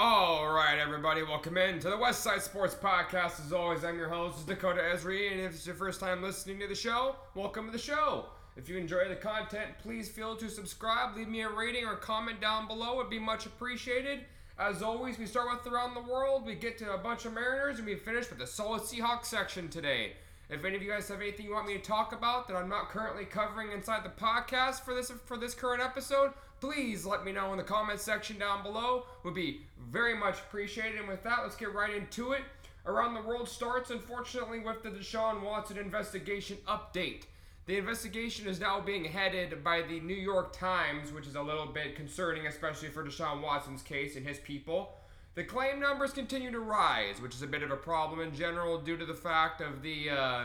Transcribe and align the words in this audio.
All 0.00 0.48
right, 0.52 0.78
everybody, 0.78 1.24
welcome 1.24 1.56
in 1.56 1.80
to 1.80 1.90
the 1.90 1.96
West 1.96 2.22
Side 2.22 2.40
Sports 2.40 2.72
Podcast. 2.72 3.44
As 3.44 3.52
always, 3.52 3.82
I'm 3.82 3.98
your 3.98 4.08
host, 4.08 4.46
Dakota 4.46 4.80
Esri, 4.80 5.32
and 5.32 5.40
if 5.40 5.54
it's 5.54 5.66
your 5.66 5.74
first 5.74 5.98
time 5.98 6.22
listening 6.22 6.60
to 6.60 6.68
the 6.68 6.74
show, 6.76 7.16
welcome 7.34 7.66
to 7.66 7.72
the 7.72 7.78
show. 7.78 8.26
If 8.56 8.68
you 8.68 8.76
enjoy 8.76 9.08
the 9.08 9.16
content, 9.16 9.70
please 9.82 10.08
feel 10.08 10.36
to 10.36 10.48
subscribe, 10.48 11.16
leave 11.16 11.26
me 11.26 11.40
a 11.40 11.48
rating 11.48 11.84
or 11.84 11.96
comment 11.96 12.40
down 12.40 12.68
below. 12.68 13.00
It'd 13.00 13.10
be 13.10 13.18
much 13.18 13.46
appreciated. 13.46 14.20
As 14.56 14.82
always, 14.82 15.18
we 15.18 15.26
start 15.26 15.48
with 15.50 15.66
around 15.66 15.94
the 15.94 16.12
world, 16.12 16.46
we 16.46 16.54
get 16.54 16.78
to 16.78 16.94
a 16.94 16.98
bunch 16.98 17.24
of 17.24 17.32
Mariners, 17.32 17.78
and 17.78 17.86
we 17.86 17.96
finish 17.96 18.30
with 18.30 18.38
the 18.38 18.46
solid 18.46 18.82
Seahawks 18.82 19.24
section 19.24 19.68
today. 19.68 20.12
If 20.48 20.64
any 20.64 20.76
of 20.76 20.82
you 20.82 20.92
guys 20.92 21.08
have 21.08 21.20
anything 21.20 21.44
you 21.44 21.52
want 21.52 21.66
me 21.66 21.74
to 21.74 21.82
talk 21.82 22.12
about 22.12 22.46
that 22.46 22.56
I'm 22.56 22.68
not 22.68 22.88
currently 22.88 23.24
covering 23.24 23.72
inside 23.72 24.04
the 24.04 24.10
podcast 24.10 24.82
for 24.82 24.94
this 24.94 25.10
for 25.26 25.36
this 25.36 25.54
current 25.54 25.82
episode, 25.82 26.34
please 26.60 27.04
let 27.04 27.24
me 27.24 27.32
know 27.32 27.52
in 27.52 27.58
the 27.58 27.64
comment 27.64 28.00
section 28.00 28.38
down 28.38 28.62
below. 28.62 29.04
Would 29.24 29.34
be 29.34 29.62
very 29.90 30.16
much 30.16 30.38
appreciated. 30.38 30.98
And 30.98 31.08
with 31.08 31.22
that, 31.24 31.40
let's 31.42 31.56
get 31.56 31.74
right 31.74 31.94
into 31.94 32.32
it. 32.32 32.42
Around 32.86 33.14
the 33.14 33.22
world 33.22 33.48
starts, 33.48 33.90
unfortunately, 33.90 34.60
with 34.60 34.82
the 34.82 34.90
Deshaun 34.90 35.42
Watson 35.42 35.76
investigation 35.76 36.56
update. 36.66 37.24
The 37.66 37.76
investigation 37.76 38.46
is 38.46 38.60
now 38.60 38.80
being 38.80 39.04
headed 39.04 39.62
by 39.62 39.82
the 39.82 40.00
New 40.00 40.16
York 40.16 40.56
Times, 40.56 41.12
which 41.12 41.26
is 41.26 41.34
a 41.34 41.42
little 41.42 41.66
bit 41.66 41.96
concerning, 41.96 42.46
especially 42.46 42.88
for 42.88 43.04
Deshaun 43.04 43.42
Watson's 43.42 43.82
case 43.82 44.16
and 44.16 44.26
his 44.26 44.38
people. 44.38 44.94
The 45.34 45.44
claim 45.44 45.78
numbers 45.78 46.12
continue 46.12 46.50
to 46.50 46.60
rise, 46.60 47.20
which 47.20 47.34
is 47.34 47.42
a 47.42 47.46
bit 47.46 47.62
of 47.62 47.70
a 47.70 47.76
problem 47.76 48.20
in 48.20 48.34
general 48.34 48.80
due 48.80 48.96
to 48.96 49.04
the 49.04 49.14
fact 49.14 49.60
of 49.60 49.82
the 49.82 50.08
uh, 50.08 50.44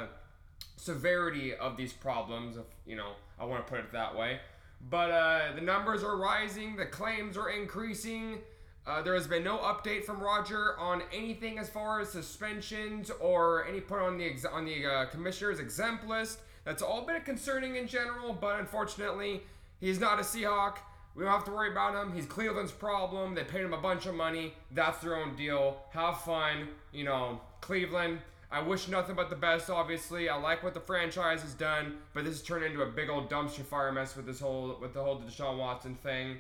severity 0.76 1.55
of 1.55 1.77
these 1.77 1.93
problems, 1.93 2.57
if 2.57 2.66
you 2.85 2.98
know, 2.98 3.13
I 3.40 3.45
want 3.45 3.66
to 3.66 3.71
put 3.71 3.80
it 3.80 3.93
that 3.93 4.16
way. 4.16 4.40
But 4.90 5.12
uh, 5.12 5.55
the 5.55 5.62
numbers 5.62 6.04
are 6.04 6.18
rising, 6.18 6.76
the 6.76 6.86
claims 6.86 7.38
are 7.38 7.50
increasing. 7.50 8.40
Uh, 8.86 9.02
there 9.02 9.14
has 9.14 9.28
been 9.28 9.44
no 9.44 9.60
update 9.60 10.04
from 10.04 10.20
Roger 10.20 10.78
on 10.78 11.04
anything 11.14 11.58
as 11.58 11.70
far 11.70 12.02
as 12.02 12.10
suspensions 12.10 13.10
or 13.22 13.66
any 13.66 13.80
put 13.80 13.99
on 13.99 14.18
the 14.18 14.26
ex- 14.26 14.44
on 14.44 14.66
the 14.66 14.85
uh, 14.85 15.05
commissioner's 15.05 15.60
exempt 15.60 16.05
list. 16.05 16.40
That's 16.66 16.82
all 16.82 17.05
been 17.05 17.22
concerning 17.22 17.77
in 17.77 17.88
general, 17.88 18.34
but 18.34 18.60
unfortunately, 18.60 19.41
he's 19.80 19.99
not 19.99 20.20
a 20.20 20.24
Seahawk. 20.24 20.77
We 21.16 21.24
don't 21.24 21.32
have 21.32 21.46
to 21.46 21.52
worry 21.52 21.72
about 21.72 21.96
him. 21.96 22.13
He's 22.13 22.26
Cleveland's 22.26 22.72
problem. 22.72 23.35
They 23.35 23.44
paid 23.44 23.62
him 23.62 23.74
a 23.74 23.77
bunch 23.77 24.05
of 24.05 24.16
money. 24.16 24.54
That's 24.72 24.98
their 25.00 25.16
own 25.16 25.35
deal. 25.35 25.77
Have 25.91 26.22
fun, 26.22 26.68
you 26.91 27.04
know, 27.04 27.40
Cleveland. 27.62 28.20
I 28.54 28.62
wish 28.62 28.87
nothing 28.87 29.15
but 29.15 29.32
the 29.32 29.35
best, 29.35 29.71
obviously. 29.71 30.29
I 30.29 30.35
like 30.35 30.62
what 30.62 30.76
the 30.76 30.79
franchise 30.79 31.41
has 31.41 31.55
done, 31.55 31.98
but 32.13 32.23
this 32.23 32.35
has 32.35 32.43
turned 32.43 32.63
into 32.63 32.84
a 32.84 32.85
big 32.85 33.10
old 33.10 33.27
dumpster 33.27 33.63
fire 33.63 33.91
mess 33.91 34.15
with 34.15 34.27
this 34.27 34.40
whole 34.40 34.77
with 34.79 34.93
the 34.93 35.04
whole 35.04 35.20
Deshaun 35.20 35.57
Watson 35.57 35.95
thing. 35.95 36.37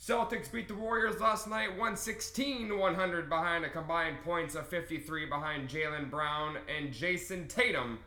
Celtics 0.00 0.50
beat 0.50 0.68
the 0.68 0.74
Warriors 0.74 1.20
last 1.20 1.46
night 1.46 1.68
116 1.68 2.78
100 2.78 3.28
behind 3.28 3.66
a 3.66 3.68
combined 3.68 4.16
points 4.24 4.54
of 4.54 4.68
53 4.68 5.26
behind 5.26 5.68
Jaylen 5.68 6.10
Brown 6.10 6.56
and 6.74 6.94
Jayson 6.94 7.46
Tatum. 7.46 7.98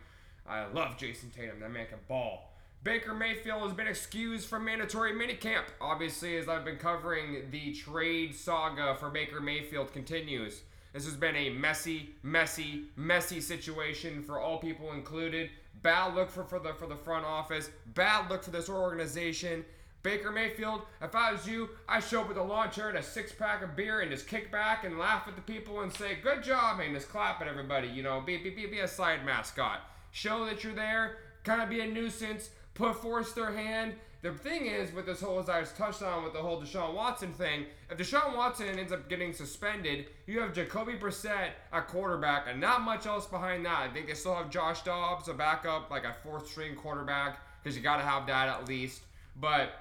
I 0.49 0.65
love 0.65 0.97
Jayson 0.97 1.29
Tatum. 1.29 1.59
That 1.59 1.71
man 1.71 1.85
can 1.85 1.99
ball. 2.07 2.49
Baker 2.83 3.13
Mayfield 3.13 3.61
has 3.61 3.73
been 3.73 3.85
excused 3.85 4.49
from 4.49 4.65
mandatory 4.65 5.13
minicamp. 5.13 5.65
Obviously, 5.79 6.37
as 6.37 6.49
I've 6.49 6.65
been 6.65 6.77
covering, 6.77 7.51
the 7.51 7.71
trade 7.73 8.35
saga 8.35 8.95
for 8.95 9.11
Baker 9.11 9.39
Mayfield 9.39 9.93
continues. 9.93 10.63
This 10.93 11.05
has 11.05 11.15
been 11.15 11.35
a 11.35 11.49
messy, 11.49 12.11
messy, 12.21 12.83
messy 12.95 13.41
situation 13.41 14.21
for 14.21 14.39
all 14.39 14.59
people 14.59 14.91
included. 14.93 15.49
Bad 15.81 16.13
look 16.13 16.29
for, 16.29 16.43
for 16.43 16.59
the 16.59 16.73
for 16.73 16.85
the 16.85 16.95
front 16.95 17.25
office. 17.25 17.69
Bad 17.95 18.29
look 18.29 18.43
for 18.43 18.51
this 18.51 18.69
organization. 18.69 19.65
Baker 20.03 20.31
Mayfield, 20.31 20.81
if 21.01 21.15
I 21.15 21.31
was 21.31 21.47
you, 21.47 21.69
I'd 21.87 22.03
show 22.03 22.21
up 22.21 22.27
with 22.27 22.37
a 22.37 22.43
lawn 22.43 22.69
chair 22.69 22.89
and 22.89 22.97
a 22.97 23.03
six 23.03 23.31
pack 23.31 23.63
of 23.63 23.75
beer 23.75 24.01
and 24.01 24.11
just 24.11 24.27
kick 24.27 24.51
back 24.51 24.83
and 24.83 24.99
laugh 24.99 25.27
at 25.29 25.35
the 25.35 25.41
people 25.41 25.79
and 25.79 25.91
say, 25.91 26.17
Good 26.21 26.43
job, 26.43 26.79
and 26.79 26.93
just 26.93 27.09
clap 27.09 27.41
at 27.41 27.47
everybody. 27.47 27.87
You 27.87 28.03
know, 28.03 28.21
be, 28.21 28.37
be, 28.37 28.49
be 28.49 28.79
a 28.79 28.87
side 28.87 29.25
mascot. 29.25 29.79
Show 30.11 30.45
that 30.45 30.63
you're 30.63 30.73
there, 30.73 31.17
kind 31.43 31.61
of 31.61 31.69
be 31.69 31.79
a 31.79 31.87
nuisance, 31.87 32.49
put 32.73 32.95
forth 33.01 33.35
their 33.35 33.51
hand. 33.51 33.93
The 34.21 34.31
thing 34.31 34.67
is, 34.67 34.93
with 34.93 35.05
this 35.05 35.19
whole, 35.19 35.39
as 35.39 35.49
I 35.49 35.59
was 35.59 35.73
touched 35.73 36.01
on 36.01 36.23
with 36.23 36.31
the 36.31 36.39
whole 36.39 36.61
Deshaun 36.61 36.93
Watson 36.93 37.33
thing, 37.33 37.65
if 37.89 37.97
Deshaun 37.97 38.37
Watson 38.37 38.79
ends 38.79 38.93
up 38.93 39.09
getting 39.09 39.33
suspended, 39.33 40.05
you 40.27 40.39
have 40.39 40.53
Jacoby 40.53 40.93
Brissett 40.93 41.49
at 41.73 41.87
quarterback 41.89 42.45
and 42.47 42.61
not 42.61 42.81
much 42.83 43.05
else 43.05 43.27
behind 43.27 43.65
that. 43.65 43.79
I 43.79 43.89
think 43.89 44.07
they 44.07 44.13
still 44.13 44.35
have 44.35 44.49
Josh 44.49 44.81
Dobbs, 44.83 45.27
a 45.27 45.33
backup, 45.33 45.91
like 45.91 46.05
a 46.05 46.15
fourth 46.23 46.47
string 46.47 46.75
quarterback, 46.75 47.39
because 47.61 47.75
you 47.75 47.83
got 47.83 47.97
to 47.97 48.03
have 48.03 48.25
that 48.27 48.47
at 48.47 48.65
least. 48.65 49.01
But 49.35 49.73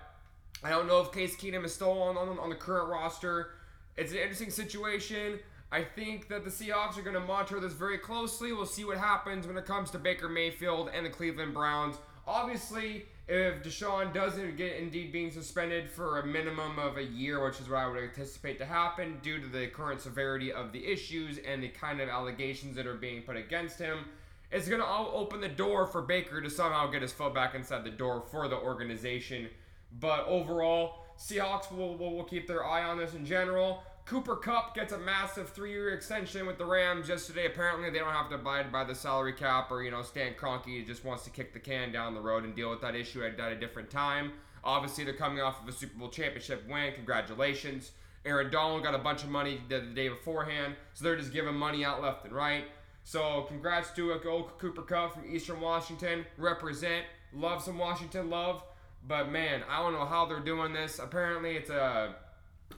I 0.65 0.71
don't 0.71 0.89
know 0.89 1.01
if 1.01 1.13
Case 1.13 1.37
Keenum 1.37 1.65
is 1.65 1.73
still 1.73 2.03
on, 2.03 2.17
on, 2.17 2.39
on 2.41 2.51
the 2.51 2.57
current 2.57 2.89
roster. 2.89 3.51
It's 3.97 4.11
an 4.11 4.19
interesting 4.19 4.51
situation. 4.51 5.39
I 5.71 5.83
think 5.85 6.29
that 6.29 6.45
the 6.45 6.51
Seahawks 6.51 6.99
are 6.99 7.03
going 7.03 7.15
to 7.15 7.21
monitor 7.21 7.61
this 7.61 7.73
very 7.73 7.99
closely. 7.99 8.53
We'll 8.53 8.67
see 8.67 8.85
what 8.85 8.99
happens 8.99 9.47
when 9.47 9.57
it 9.57 9.67
comes 9.67 9.91
to 9.93 9.99
Baker 9.99 10.29
Mayfield 10.29 10.91
and 10.93 11.07
the 11.07 11.11
Cleveland 11.11 11.55
Browns. 11.55 11.97
Obviously, 12.27 13.07
if 13.29 13.63
Deshaun 13.63 14.13
doesn't 14.13 14.57
get 14.57 14.77
indeed 14.77 15.13
being 15.13 15.31
suspended 15.31 15.91
for 15.91 16.21
a 16.21 16.27
minimum 16.27 16.79
of 16.79 16.97
a 16.97 17.03
year, 17.03 17.45
which 17.45 17.61
is 17.61 17.69
what 17.69 17.79
I 17.79 17.87
would 17.89 18.03
anticipate 18.03 18.59
to 18.59 18.65
happen 18.65 19.19
due 19.23 19.41
to 19.41 19.47
the 19.47 19.69
current 19.69 20.01
severity 20.01 20.53
of 20.53 20.73
the 20.73 20.85
issues 20.85 21.39
and 21.39 21.63
the 21.63 21.69
kind 21.69 22.01
of 22.01 22.09
allegations 22.09 22.77
that 22.77 22.87
are 22.87 22.95
being 22.95 23.23
put 23.23 23.37
against 23.37 23.79
him, 23.79 24.05
it's 24.51 24.69
going 24.69 24.81
to 24.81 24.87
all 24.87 25.13
open 25.15 25.41
the 25.41 25.49
door 25.49 25.87
for 25.87 26.03
Baker 26.03 26.41
to 26.41 26.51
somehow 26.51 26.87
get 26.89 27.03
his 27.03 27.13
foot 27.13 27.35
back 27.35 27.55
inside 27.55 27.85
the 27.85 27.91
door 27.91 28.23
for 28.31 28.49
the 28.49 28.57
organization. 28.57 29.49
But 29.99 30.27
overall, 30.27 31.07
Seahawks 31.19 31.73
will, 31.73 31.97
will, 31.97 32.15
will 32.15 32.25
keep 32.25 32.47
their 32.47 32.65
eye 32.65 32.85
on 32.85 32.99
this 32.99 33.15
in 33.15 33.25
general. 33.25 33.83
Cooper 34.05 34.37
Kupp 34.37 34.75
gets 34.75 34.93
a 34.93 34.99
massive 34.99 35.51
three-year 35.51 35.95
extension 35.95 36.47
with 36.47 36.59
the 36.59 36.65
Rams 36.65 37.09
yesterday. 37.09 37.47
Apparently, 37.47 37.89
they 37.89 37.99
don't 37.99 38.13
have 38.13 38.29
to 38.31 38.35
abide 38.35 38.73
by 38.73 38.85
the 38.85 38.95
salary 38.95 39.33
cap, 39.33 39.71
or 39.71 39.83
you 39.83 39.91
know, 39.91 40.03
Stan 40.03 40.35
Kroenke 40.35 40.85
just 40.87 41.05
wants 41.05 41.25
to 41.25 41.31
kick 41.31 41.53
the 41.53 41.61
can 41.61 41.93
down 41.93 42.15
the 42.15 42.21
road 42.21 42.45
and 42.45 42.55
deal 42.55 42.71
with 42.71 42.81
that 42.81 42.97
issue 42.97 43.25
at, 43.25 43.39
at 43.39 43.53
a 43.53 43.57
different 43.57 43.91
time. 43.91 44.33
Obviously, 44.65 45.05
they're 45.05 45.15
coming 45.15 45.41
off 45.41 45.63
of 45.63 45.69
a 45.69 45.73
Super 45.73 45.99
Bowl 45.99 46.09
championship 46.09 46.69
win. 46.69 46.93
Congratulations. 46.95 47.93
Aaron 48.25 48.51
Donald 48.51 48.83
got 48.83 48.95
a 48.95 48.99
bunch 48.99 49.23
of 49.25 49.31
money 49.31 49.61
the, 49.69 49.81
the 49.81 49.95
day 49.95 50.09
beforehand, 50.09 50.75
so 50.95 51.05
they're 51.05 51.17
just 51.17 51.33
giving 51.33 51.55
money 51.55 51.85
out 51.85 52.03
left 52.03 52.25
and 52.25 52.35
right. 52.35 52.65
So, 53.05 53.43
congrats 53.49 53.91
to 53.93 54.13
a 54.13 54.29
old 54.29 54.59
Cooper 54.59 54.83
Kupp 54.83 55.15
from 55.15 55.25
Eastern 55.27 55.61
Washington. 55.61 56.25
Represent. 56.39 57.05
Love 57.33 57.63
some 57.63 57.79
Washington 57.79 58.31
love. 58.31 58.63
But 59.07 59.31
man, 59.31 59.63
I 59.69 59.83
don't 59.83 59.93
know 59.93 60.05
how 60.05 60.27
they're 60.27 60.41
doing 60.41 60.73
this. 60.73 61.01
Apparently, 61.01 61.57
it's 61.57 61.71
a 61.71 62.15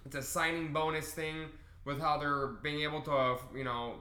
it's 0.04 0.16
a 0.16 0.22
signing 0.22 0.72
bonus 0.72 1.12
thing 1.12 1.46
with 1.84 2.00
how 2.00 2.18
they're 2.18 2.48
being 2.62 2.82
able 2.82 3.02
to 3.02 3.12
uh, 3.12 3.38
you 3.54 3.64
know 3.64 3.94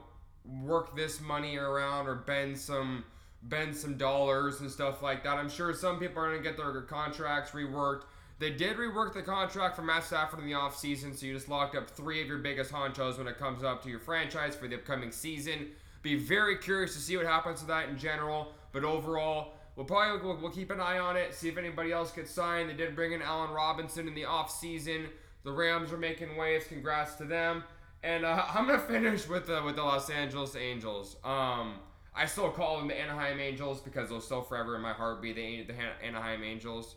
work 0.62 0.94
this 0.96 1.20
money 1.20 1.56
around 1.56 2.06
or 2.06 2.14
bend 2.14 2.58
some 2.58 3.04
bend 3.42 3.76
some 3.76 3.96
dollars 3.96 4.60
and 4.60 4.70
stuff 4.70 5.02
like 5.02 5.22
that. 5.24 5.36
I'm 5.36 5.50
sure 5.50 5.74
some 5.74 5.98
people 5.98 6.22
are 6.22 6.30
going 6.30 6.42
to 6.42 6.48
get 6.48 6.56
their 6.56 6.80
contracts 6.82 7.50
reworked. 7.50 8.02
They 8.38 8.50
did 8.50 8.76
rework 8.76 9.14
the 9.14 9.22
contract 9.22 9.76
for 9.76 9.82
Matt 9.82 10.04
Stafford 10.04 10.40
in 10.40 10.46
the 10.46 10.52
offseason, 10.52 11.16
so 11.16 11.26
you 11.26 11.34
just 11.34 11.48
locked 11.48 11.76
up 11.76 11.88
three 11.88 12.20
of 12.20 12.26
your 12.26 12.38
biggest 12.38 12.72
honchos 12.72 13.18
when 13.18 13.28
it 13.28 13.38
comes 13.38 13.62
up 13.62 13.82
to 13.84 13.88
your 13.88 14.00
franchise 14.00 14.56
for 14.56 14.66
the 14.66 14.74
upcoming 14.74 15.12
season. 15.12 15.68
Be 16.02 16.16
very 16.16 16.58
curious 16.58 16.94
to 16.94 17.00
see 17.00 17.16
what 17.16 17.26
happens 17.26 17.60
to 17.60 17.66
that 17.66 17.88
in 17.88 17.96
general, 17.96 18.52
but 18.72 18.82
overall, 18.82 19.52
we'll 19.76 19.86
probably 19.86 20.26
we'll, 20.26 20.36
we'll 20.40 20.50
keep 20.50 20.70
an 20.70 20.80
eye 20.80 20.98
on 20.98 21.16
it, 21.16 21.32
see 21.32 21.48
if 21.48 21.56
anybody 21.56 21.92
else 21.92 22.10
gets 22.10 22.30
signed. 22.30 22.68
They 22.68 22.74
did 22.74 22.96
bring 22.96 23.12
in 23.12 23.22
Allen 23.22 23.52
Robinson 23.52 24.08
in 24.08 24.14
the 24.14 24.24
offseason. 24.24 25.06
The 25.44 25.52
Rams 25.52 25.92
are 25.92 25.98
making 25.98 26.36
waves. 26.36 26.66
Congrats 26.66 27.14
to 27.16 27.24
them. 27.24 27.64
And 28.02 28.24
uh, 28.24 28.44
I'm 28.54 28.66
gonna 28.66 28.78
finish 28.78 29.28
with 29.28 29.46
the 29.46 29.62
with 29.62 29.76
the 29.76 29.82
Los 29.82 30.10
Angeles 30.10 30.56
Angels. 30.56 31.16
Um, 31.24 31.76
I 32.16 32.26
still 32.26 32.50
call 32.50 32.78
them 32.78 32.88
the 32.88 32.98
Anaheim 32.98 33.40
Angels 33.40 33.80
because 33.80 34.08
they'll 34.08 34.20
still 34.20 34.42
forever 34.42 34.76
in 34.76 34.82
my 34.82 34.92
heart 34.92 35.20
be 35.20 35.32
the, 35.32 35.64
the 35.64 35.74
Anaheim 36.04 36.44
Angels. 36.44 36.94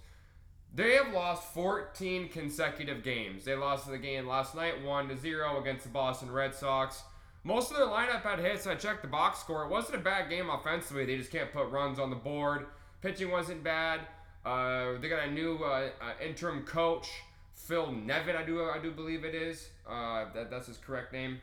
They 0.76 0.94
have 0.96 1.12
lost 1.12 1.54
14 1.54 2.30
consecutive 2.30 3.02
games. 3.02 3.46
They 3.46 3.56
lost 3.56 3.90
the 3.90 3.98
game 3.98 4.28
last 4.28 4.54
night, 4.54 4.84
one 4.84 5.08
to 5.08 5.18
zero 5.18 5.60
against 5.60 5.84
the 5.84 5.90
Boston 5.90 6.30
Red 6.30 6.54
Sox. 6.54 7.02
Most 7.44 7.72
of 7.72 7.78
their 7.78 7.88
lineup 7.88 8.22
had 8.22 8.40
hits. 8.40 8.68
I 8.68 8.76
checked 8.76 9.02
the 9.02 9.08
box 9.08 9.40
score. 9.40 9.64
It 9.64 9.70
wasn't 9.70 9.96
a 9.96 10.04
bad 10.04 10.30
game 10.30 10.50
offensively. 10.50 11.06
They 11.06 11.18
just 11.18 11.32
can't 11.32 11.52
put 11.52 11.70
runs 11.70 11.98
on 11.98 12.10
the 12.10 12.16
board. 12.16 12.68
Pitching 13.02 13.32
wasn't 13.32 13.64
bad. 13.64 14.02
Uh, 14.46 15.00
they 15.00 15.10
got 15.10 15.28
a 15.28 15.32
new 15.32 15.58
uh, 15.64 15.90
uh, 16.02 16.24
interim 16.24 16.64
coach. 16.64 17.08
Phil 17.58 17.92
Nevin, 17.92 18.36
I 18.36 18.44
do 18.44 18.64
I 18.64 18.78
do 18.80 18.92
believe 18.92 19.26
it 19.26 19.36
is. 19.36 19.70
Uh, 19.90 20.26
that, 20.34 20.50
that's 20.50 20.68
his 20.68 20.78
correct 20.78 21.12
name. 21.12 21.40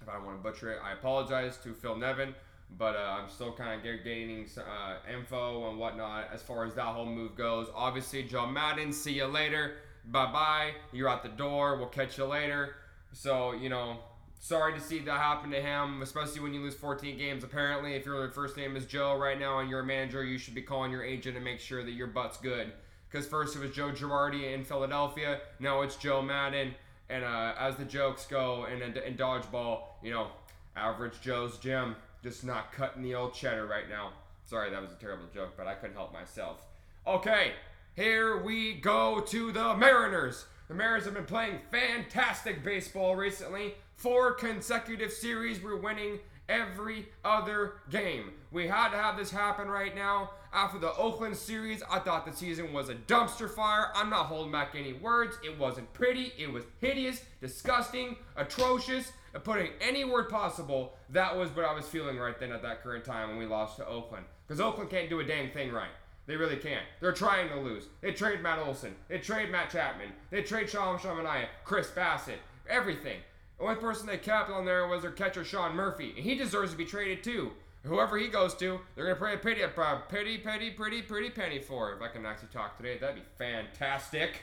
If 0.00 0.08
I 0.08 0.14
don't 0.14 0.24
want 0.24 0.38
to 0.38 0.42
butcher 0.42 0.72
it, 0.72 0.78
I 0.82 0.92
apologize 0.92 1.58
to 1.58 1.74
Phil 1.74 1.96
Nevin, 1.96 2.34
but 2.78 2.96
uh, 2.96 3.18
I'm 3.20 3.28
still 3.28 3.52
kind 3.52 3.74
of 3.74 4.04
gaining 4.04 4.46
uh, 4.56 4.94
info 5.12 5.68
and 5.68 5.78
whatnot 5.78 6.28
as 6.32 6.42
far 6.42 6.64
as 6.64 6.74
that 6.74 6.86
whole 6.86 7.06
move 7.06 7.36
goes. 7.36 7.68
Obviously, 7.74 8.22
Joe 8.22 8.46
Maddon, 8.46 8.92
see 8.92 9.12
you 9.12 9.26
later. 9.26 9.74
Bye 10.06 10.32
bye. 10.32 10.70
You're 10.92 11.08
out 11.08 11.22
the 11.22 11.28
door. 11.28 11.76
We'll 11.76 11.88
catch 11.88 12.18
you 12.18 12.24
later. 12.24 12.76
So, 13.12 13.52
you 13.52 13.68
know, 13.68 13.98
sorry 14.40 14.72
to 14.74 14.80
see 14.80 15.00
that 15.00 15.20
happen 15.20 15.50
to 15.50 15.60
him, 15.60 16.02
especially 16.02 16.40
when 16.40 16.54
you 16.54 16.60
lose 16.60 16.74
14 16.74 17.18
games. 17.18 17.44
Apparently, 17.44 17.94
if 17.94 18.06
your 18.06 18.30
first 18.30 18.56
name 18.56 18.74
is 18.74 18.86
Joe 18.86 19.18
right 19.18 19.38
now 19.38 19.58
and 19.58 19.68
you're 19.68 19.80
a 19.80 19.86
manager, 19.86 20.24
you 20.24 20.38
should 20.38 20.54
be 20.54 20.62
calling 20.62 20.90
your 20.90 21.04
agent 21.04 21.36
and 21.36 21.44
make 21.44 21.60
sure 21.60 21.84
that 21.84 21.92
your 21.92 22.06
butt's 22.06 22.38
good 22.38 22.72
because 23.12 23.26
first 23.26 23.54
it 23.54 23.60
was 23.60 23.70
Joe 23.72 23.90
Girardi 23.90 24.54
in 24.54 24.64
Philadelphia, 24.64 25.40
now 25.60 25.82
it's 25.82 25.96
Joe 25.96 26.22
Maddon. 26.22 26.74
And 27.10 27.24
uh, 27.24 27.52
as 27.58 27.76
the 27.76 27.84
jokes 27.84 28.26
go 28.26 28.66
in, 28.72 28.80
in 28.80 29.16
dodgeball, 29.16 29.82
you 30.02 30.12
know, 30.12 30.28
average 30.76 31.20
Joe's 31.20 31.58
gym, 31.58 31.94
just 32.22 32.42
not 32.42 32.72
cutting 32.72 33.02
the 33.02 33.14
old 33.14 33.34
cheddar 33.34 33.66
right 33.66 33.88
now. 33.88 34.12
Sorry, 34.44 34.70
that 34.70 34.80
was 34.80 34.92
a 34.92 34.94
terrible 34.94 35.26
joke, 35.34 35.52
but 35.56 35.66
I 35.66 35.74
couldn't 35.74 35.96
help 35.96 36.12
myself. 36.12 36.62
Okay, 37.06 37.52
here 37.94 38.42
we 38.42 38.74
go 38.74 39.20
to 39.20 39.52
the 39.52 39.76
Mariners. 39.76 40.46
The 40.68 40.74
Mariners 40.74 41.04
have 41.04 41.14
been 41.14 41.24
playing 41.24 41.58
fantastic 41.70 42.64
baseball 42.64 43.14
recently. 43.14 43.74
Four 43.96 44.32
consecutive 44.32 45.12
series, 45.12 45.62
we're 45.62 45.76
winning 45.76 46.18
every 46.52 47.08
other 47.24 47.74
game. 47.90 48.32
We 48.50 48.68
had 48.68 48.90
to 48.90 48.98
have 48.98 49.16
this 49.16 49.30
happen 49.30 49.68
right 49.68 49.94
now. 49.94 50.30
After 50.52 50.78
the 50.78 50.94
Oakland 50.94 51.34
series, 51.34 51.82
I 51.90 51.98
thought 51.98 52.26
the 52.26 52.32
season 52.32 52.74
was 52.74 52.90
a 52.90 52.94
dumpster 52.94 53.48
fire. 53.48 53.90
I'm 53.94 54.10
not 54.10 54.26
holding 54.26 54.52
back 54.52 54.74
any 54.74 54.92
words. 54.92 55.38
It 55.42 55.58
wasn't 55.58 55.90
pretty. 55.94 56.32
It 56.38 56.52
was 56.52 56.64
hideous, 56.80 57.22
disgusting, 57.40 58.16
atrocious. 58.36 59.12
Putting 59.44 59.70
any 59.80 60.04
word 60.04 60.28
possible, 60.28 60.92
that 61.08 61.34
was 61.34 61.48
what 61.56 61.64
I 61.64 61.72
was 61.72 61.88
feeling 61.88 62.18
right 62.18 62.38
then 62.38 62.52
at 62.52 62.60
that 62.60 62.82
current 62.82 63.02
time 63.02 63.30
when 63.30 63.38
we 63.38 63.46
lost 63.46 63.78
to 63.78 63.86
Oakland. 63.86 64.26
Because 64.46 64.60
Oakland 64.60 64.90
can't 64.90 65.08
do 65.08 65.20
a 65.20 65.24
dang 65.24 65.50
thing 65.52 65.72
right. 65.72 65.88
They 66.26 66.36
really 66.36 66.56
can't. 66.56 66.84
They're 67.00 67.12
trying 67.12 67.48
to 67.48 67.58
lose. 67.58 67.84
They 68.02 68.12
trade 68.12 68.42
Matt 68.42 68.58
Olson. 68.58 68.94
They 69.08 69.18
trade 69.18 69.50
Matt 69.50 69.70
Chapman. 69.70 70.12
They 70.30 70.42
trade 70.42 70.68
Sean 70.68 70.98
Manaea, 70.98 71.46
Chris 71.64 71.90
Bassitt, 71.90 72.38
everything. 72.68 73.20
The 73.62 73.68
only 73.68 73.80
person 73.80 74.08
they 74.08 74.18
kept 74.18 74.50
on 74.50 74.64
there 74.64 74.88
was 74.88 75.02
their 75.02 75.12
catcher 75.12 75.44
Sean 75.44 75.76
Murphy, 75.76 76.14
and 76.16 76.24
he 76.24 76.34
deserves 76.34 76.72
to 76.72 76.76
be 76.76 76.84
traded 76.84 77.22
too. 77.22 77.52
Whoever 77.84 78.18
he 78.18 78.26
goes 78.26 78.56
to, 78.56 78.80
they're 78.96 79.14
gonna 79.14 79.24
pay 79.24 79.34
a 79.34 79.38
pity, 79.38 79.62
a 79.62 79.68
pretty, 79.68 80.38
pretty, 80.38 80.70
pretty, 80.70 81.00
pretty 81.00 81.30
penny 81.30 81.60
for. 81.60 81.92
If 81.92 82.02
I 82.02 82.08
can 82.08 82.26
actually 82.26 82.48
talk 82.48 82.76
today, 82.76 82.98
that'd 82.98 83.14
be 83.14 83.22
fantastic. 83.38 84.42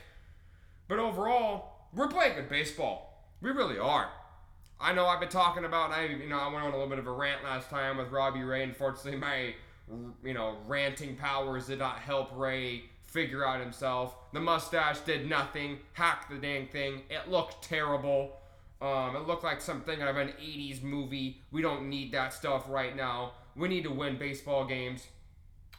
But 0.88 1.00
overall, 1.00 1.90
we're 1.94 2.08
playing 2.08 2.36
good 2.36 2.48
baseball. 2.48 3.28
We 3.42 3.50
really 3.50 3.78
are. 3.78 4.10
I 4.80 4.94
know 4.94 5.06
I've 5.06 5.20
been 5.20 5.28
talking 5.28 5.66
about. 5.66 5.92
I, 5.92 6.06
you 6.06 6.30
know, 6.30 6.40
I 6.40 6.48
went 6.48 6.64
on 6.64 6.72
a 6.72 6.78
little 6.78 6.88
bit 6.88 7.00
of 7.00 7.08
a 7.08 7.12
rant 7.12 7.44
last 7.44 7.70
time 7.70 7.98
with 7.98 8.12
Robbie 8.12 8.44
Ray. 8.44 8.64
Unfortunately, 8.64 9.20
my 9.20 9.54
you 10.24 10.34
know, 10.34 10.60
ranting 10.66 11.18
powers 11.18 11.68
did 11.68 11.80
not 11.80 11.98
help 11.98 12.30
Ray 12.38 12.84
figure 13.04 13.46
out 13.46 13.60
himself. 13.60 14.16
The 14.32 14.40
mustache 14.40 15.00
did 15.02 15.28
nothing. 15.28 15.80
Hack 15.92 16.30
the 16.30 16.38
dang 16.38 16.68
thing. 16.68 17.02
It 17.10 17.30
looked 17.30 17.62
terrible. 17.62 18.39
Um, 18.82 19.16
it 19.16 19.28
looked 19.28 19.44
like 19.44 19.60
something 19.60 20.02
out 20.02 20.08
of 20.08 20.18
an 20.18 20.34
80s 20.42 20.82
movie. 20.82 21.42
We 21.52 21.62
don't 21.62 21.90
need 21.90 22.12
that 22.14 22.34
stuff 22.34 22.66
right 22.70 22.96
now. 22.96 23.34
We 23.56 23.68
need 23.68 23.84
to 23.84 23.92
win 23.92 24.18
baseball 24.18 24.66
games. 24.66 25.08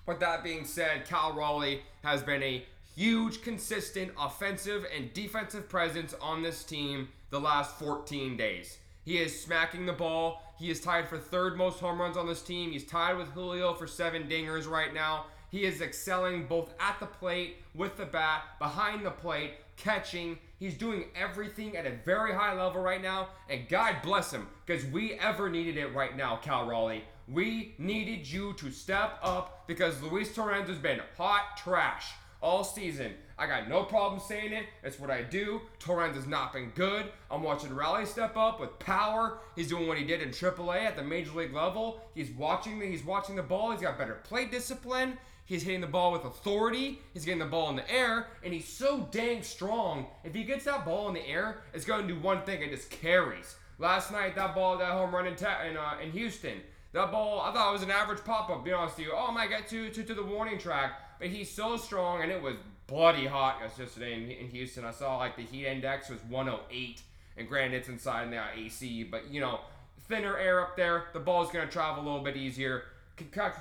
With 0.07 0.21
that 0.21 0.45
being 0.45 0.65
said, 0.65 1.07
Cal 1.07 1.33
Raleigh 1.33 1.83
has 2.03 2.23
been 2.23 2.43
a 2.43 2.65
huge, 2.97 3.43
consistent 3.43 4.13
offensive 4.19 4.85
and 4.95 5.13
defensive 5.15 5.69
presence 5.69 6.15
on 6.21 6.43
this 6.43 6.65
team 6.65 7.09
the 7.31 7.41
last 7.41 7.79
14 7.79 8.37
days. 8.37 8.79
He 9.05 9.19
is 9.19 9.43
smacking 9.43 9.87
the 9.87 9.93
ball. 9.93 10.43
He 10.59 10.71
is 10.71 10.81
tied 10.81 11.09
for 11.09 11.17
third 11.17 11.57
most 11.57 11.81
home 11.81 12.01
runs 12.01 12.17
on 12.17 12.27
this 12.27 12.43
team. 12.43 12.73
He's 12.73 12.85
tied 12.85 13.17
with 13.17 13.29
Julio 13.29 13.73
for 13.73 13.87
seven 13.87 14.25
dingers 14.25 14.69
right 14.69 14.93
now. 14.93 15.27
He 15.51 15.65
is 15.65 15.81
excelling 15.81 16.47
both 16.47 16.75
at 16.79 17.01
the 17.01 17.07
plate, 17.07 17.57
with 17.75 17.97
the 17.97 18.05
bat, 18.05 18.43
behind 18.59 19.05
the 19.05 19.11
plate, 19.11 19.53
catching. 19.77 20.39
He's 20.61 20.75
doing 20.75 21.07
everything 21.17 21.75
at 21.75 21.87
a 21.87 21.93
very 22.05 22.35
high 22.35 22.53
level 22.53 22.83
right 22.83 23.01
now. 23.03 23.31
And 23.49 23.67
God 23.69 23.97
bless 24.03 24.31
him, 24.31 24.47
because 24.67 24.85
we 24.85 25.15
ever 25.15 25.49
needed 25.49 25.79
it 25.79 25.95
right 25.95 26.15
now, 26.15 26.37
Cal 26.37 26.69
Raleigh. 26.69 27.03
We 27.27 27.75
needed 27.79 28.31
you 28.31 28.53
to 28.55 28.71
step 28.71 29.19
up 29.23 29.67
because 29.67 30.03
Luis 30.03 30.35
Torrens 30.35 30.69
has 30.69 30.79
been 30.79 31.01
hot 31.17 31.57
trash 31.57 32.13
all 32.43 32.63
season. 32.63 33.15
I 33.39 33.47
got 33.47 33.69
no 33.69 33.85
problem 33.85 34.21
saying 34.21 34.53
it. 34.53 34.67
It's 34.83 34.99
what 34.99 35.11
I 35.11 35.23
do. 35.23 35.63
Torrens 35.79 36.17
has 36.17 36.27
not 36.27 36.53
been 36.53 36.73
good. 36.75 37.07
I'm 37.31 37.43
watching 37.43 37.75
Raleigh 37.75 38.05
step 38.05 38.37
up 38.37 38.61
with 38.61 38.79
power. 38.79 39.39
He's 39.57 39.69
doing 39.69 39.89
what 39.89 39.97
he 39.97 40.05
did 40.05 40.21
in 40.21 40.29
AAA 40.29 40.85
at 40.85 40.97
the 40.97 41.03
major 41.03 41.33
league 41.33 41.55
level. 41.55 42.03
He's 42.15 42.31
watching 42.33 42.79
the 42.79 42.87
he's 42.87 43.05
watching 43.05 43.37
the 43.37 43.43
ball. 43.43 43.71
He's 43.71 43.81
got 43.81 43.97
better 43.97 44.21
play 44.25 44.45
discipline. 44.45 45.17
He's 45.51 45.63
hitting 45.65 45.83
the 45.83 45.87
ball 45.87 46.13
with 46.13 46.25
authority. 46.25 47.01
He's 47.13 47.27
getting 47.27 47.41
the 47.41 47.45
ball 47.45 47.69
in 47.71 47.77
the 47.77 47.91
air, 47.91 48.29
and 48.43 48.55
he's 48.55 48.69
so 48.69 49.09
dang 49.11 49.43
strong. 49.43 50.07
If 50.25 50.33
he 50.33 50.45
gets 50.45 50.65
that 50.65 50.87
ball 50.87 51.09
in 51.09 51.15
the 51.15 51.27
air, 51.27 51.63
it's 51.75 51.85
going 51.85 52.07
to 52.07 52.09
do 52.09 52.19
one 52.19 52.43
thing: 52.43 52.63
it 52.63 52.71
just 52.71 52.89
carries. 52.89 53.57
Last 53.79 54.13
night, 54.13 54.37
that 54.37 54.55
ball, 54.55 54.79
that 54.79 54.93
home 54.93 55.15
run 55.15 55.27
in, 55.27 55.35
in, 55.35 55.77
uh, 55.77 55.97
in 56.03 56.13
Houston, 56.13 56.61
that 56.93 57.11
ball, 57.11 57.41
I 57.41 57.53
thought 57.53 57.71
it 57.71 57.73
was 57.73 57.83
an 57.83 57.91
average 57.91 58.25
pop 58.25 58.49
up. 58.49 58.65
Be 58.65 58.73
honest 58.73 58.97
with 58.97 59.07
you. 59.07 59.13
Oh, 59.15 59.27
I 59.29 59.33
might 59.33 59.49
get 59.51 59.69
to, 59.69 59.91
to 59.91 60.03
to 60.03 60.15
the 60.15 60.23
warning 60.23 60.59
track 60.59 60.93
but 61.21 61.29
he's 61.29 61.51
so 61.51 61.77
strong, 61.77 62.23
and 62.23 62.33
it 62.33 62.43
was 62.43 62.57
bloody 62.87 63.27
hot 63.27 63.61
yesterday 63.79 64.15
in, 64.15 64.31
in 64.31 64.49
Houston. 64.49 64.85
I 64.85 64.91
saw 64.91 65.19
like 65.19 65.37
the 65.37 65.43
heat 65.43 65.67
index 65.67 66.09
was 66.09 66.19
108, 66.29 67.03
and 67.37 67.47
granted 67.47 67.77
it's 67.77 67.89
inside 67.89 68.25
in 68.25 68.31
the 68.31 68.43
AC, 68.57 69.05
but 69.05 69.31
you 69.31 69.41
know, 69.41 69.61
thinner 70.09 70.37
air 70.37 70.63
up 70.63 70.77
there, 70.77 71.05
the 71.13 71.21
ball's 71.21 71.53
gonna 71.53 71.67
travel 71.67 72.03
a 72.03 72.05
little 72.05 72.25
bit 72.25 72.37
easier. 72.37 72.85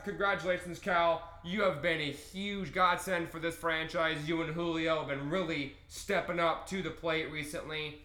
Congratulations, 0.04 0.80
Cal. 0.80 1.24
You 1.44 1.62
have 1.64 1.82
been 1.82 2.00
a 2.00 2.12
huge 2.12 2.74
godsend 2.74 3.30
for 3.30 3.40
this 3.40 3.56
franchise. 3.56 4.18
You 4.28 4.42
and 4.42 4.54
Julio 4.54 5.00
have 5.00 5.08
been 5.08 5.30
really 5.30 5.74
stepping 5.88 6.40
up 6.40 6.68
to 6.70 6.82
the 6.82 6.90
plate 6.90 7.32
recently. 7.32 8.02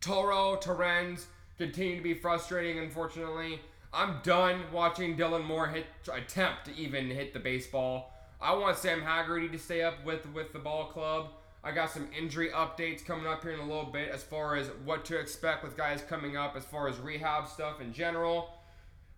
Toro, 0.00 0.56
Torrens 0.56 1.26
continue 1.58 1.96
to 1.96 2.02
be 2.02 2.14
frustrating, 2.14 2.78
unfortunately. 2.78 3.60
I'm 3.92 4.20
done 4.22 4.60
watching 4.72 5.16
Dylan 5.16 5.44
Moore 5.44 5.66
hit 5.66 5.86
attempt 6.12 6.66
to 6.66 6.76
even 6.76 7.10
hit 7.10 7.32
the 7.32 7.40
baseball. 7.40 8.12
I 8.40 8.54
want 8.54 8.78
Sam 8.78 9.02
Haggerty 9.02 9.48
to 9.48 9.58
stay 9.58 9.82
up 9.82 10.04
with 10.04 10.26
with 10.32 10.52
the 10.52 10.58
ball 10.58 10.86
club. 10.86 11.30
I 11.62 11.72
got 11.72 11.90
some 11.90 12.08
injury 12.16 12.48
updates 12.50 13.04
coming 13.04 13.26
up 13.26 13.42
here 13.42 13.52
in 13.52 13.60
a 13.60 13.66
little 13.66 13.90
bit 13.90 14.08
as 14.10 14.22
far 14.22 14.56
as 14.56 14.68
what 14.84 15.04
to 15.06 15.18
expect 15.18 15.62
with 15.62 15.76
guys 15.76 16.02
coming 16.08 16.36
up 16.36 16.56
as 16.56 16.64
far 16.64 16.88
as 16.88 16.98
rehab 16.98 17.48
stuff 17.48 17.80
in 17.82 17.92
general. 17.92 18.54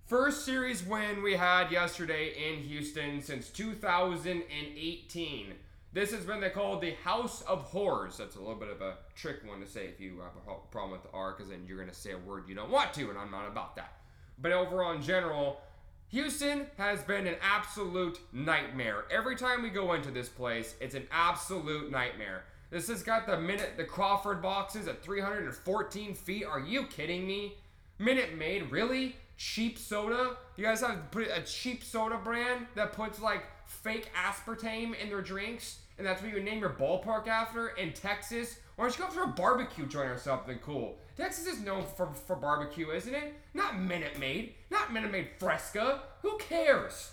First 0.06 0.44
series 0.44 0.84
win 0.84 1.22
we 1.22 1.36
had 1.36 1.70
yesterday 1.70 2.32
in 2.36 2.64
Houston 2.64 3.22
since 3.22 3.48
2018. 3.50 5.54
This 5.94 6.10
has 6.12 6.24
been 6.24 6.40
they 6.40 6.50
called 6.50 6.80
the 6.82 6.94
House 7.04 7.42
of 7.42 7.62
Horrors. 7.62 8.16
That's 8.18 8.34
a 8.36 8.40
little 8.40 8.56
bit 8.56 8.68
of 8.68 8.82
a 8.82 8.96
trick 9.14 9.38
one 9.46 9.60
to 9.60 9.66
say 9.66 9.86
if 9.86 10.00
you 10.00 10.20
have 10.20 10.32
a 10.46 10.56
problem 10.70 10.92
with 10.92 11.02
the 11.02 11.08
R, 11.14 11.32
because 11.32 11.48
then 11.50 11.64
you're 11.66 11.78
going 11.78 11.88
to 11.88 11.94
say 11.94 12.12
a 12.12 12.18
word 12.18 12.48
you 12.48 12.54
don't 12.54 12.70
want 12.70 12.92
to, 12.94 13.08
and 13.08 13.18
I'm 13.18 13.30
not 13.30 13.48
about 13.48 13.74
that. 13.76 13.94
But 14.38 14.52
overall, 14.52 14.92
in 14.92 15.00
general, 15.02 15.60
Houston 16.08 16.66
has 16.76 17.02
been 17.02 17.26
an 17.26 17.36
absolute 17.40 18.20
nightmare. 18.32 19.06
Every 19.10 19.36
time 19.36 19.62
we 19.62 19.70
go 19.70 19.94
into 19.94 20.10
this 20.10 20.28
place, 20.28 20.74
it's 20.80 20.94
an 20.94 21.06
absolute 21.10 21.90
nightmare. 21.90 22.44
This 22.70 22.88
has 22.88 23.02
got 23.02 23.26
the 23.26 23.38
minute 23.38 23.76
the 23.76 23.84
Crawford 23.84 24.42
boxes 24.42 24.88
at 24.88 25.02
314 25.02 26.14
feet. 26.14 26.44
Are 26.44 26.60
you 26.60 26.84
kidding 26.84 27.26
me? 27.26 27.54
Minute 27.98 28.36
Maid, 28.36 28.70
really? 28.70 29.16
Cheap 29.44 29.76
soda? 29.76 30.36
You 30.56 30.64
guys 30.64 30.82
have 30.82 30.98
a 31.16 31.40
cheap 31.40 31.82
soda 31.82 32.16
brand 32.16 32.64
that 32.76 32.92
puts 32.92 33.20
like 33.20 33.42
fake 33.66 34.08
aspartame 34.14 34.94
in 34.94 35.08
their 35.08 35.20
drinks, 35.20 35.80
and 35.98 36.06
that's 36.06 36.22
what 36.22 36.32
you 36.32 36.40
name 36.40 36.60
your 36.60 36.70
ballpark 36.70 37.26
after 37.26 37.70
in 37.70 37.92
Texas? 37.92 38.60
Why 38.76 38.84
don't 38.84 38.96
you 38.96 39.04
go 39.04 39.10
for 39.10 39.24
a 39.24 39.34
barbecue 39.34 39.84
joint 39.86 40.10
or 40.10 40.16
something 40.16 40.58
cool? 40.64 40.96
Texas 41.16 41.48
is 41.48 41.60
known 41.60 41.84
for, 41.96 42.06
for 42.14 42.36
barbecue, 42.36 42.92
isn't 42.92 43.12
it? 43.12 43.34
Not 43.52 43.80
Minute 43.80 44.16
Maid, 44.16 44.54
not 44.70 44.92
Minute 44.92 45.10
Maid 45.10 45.28
Fresca. 45.40 46.02
Who 46.22 46.38
cares? 46.38 47.10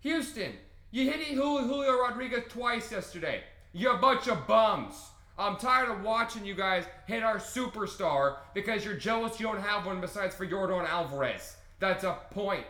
Houston, 0.00 0.52
you 0.90 1.10
hit 1.10 1.22
Julio 1.22 1.98
Rodriguez 1.98 2.44
twice 2.50 2.92
yesterday. 2.92 3.40
You're 3.72 3.96
a 3.96 3.98
bunch 3.98 4.28
of 4.28 4.46
bums. 4.46 4.94
I'm 5.38 5.56
tired 5.56 5.88
of 5.88 6.02
watching 6.02 6.44
you 6.44 6.54
guys 6.54 6.84
hit 7.06 7.22
our 7.22 7.38
superstar 7.38 8.36
because 8.52 8.84
you're 8.84 8.94
jealous 8.94 9.40
you 9.40 9.46
don't 9.46 9.62
have 9.62 9.86
one 9.86 10.02
besides 10.02 10.34
for 10.34 10.46
Yordan 10.46 10.86
Alvarez. 10.86 11.56
That's 11.82 12.04
a 12.04 12.16
point. 12.30 12.64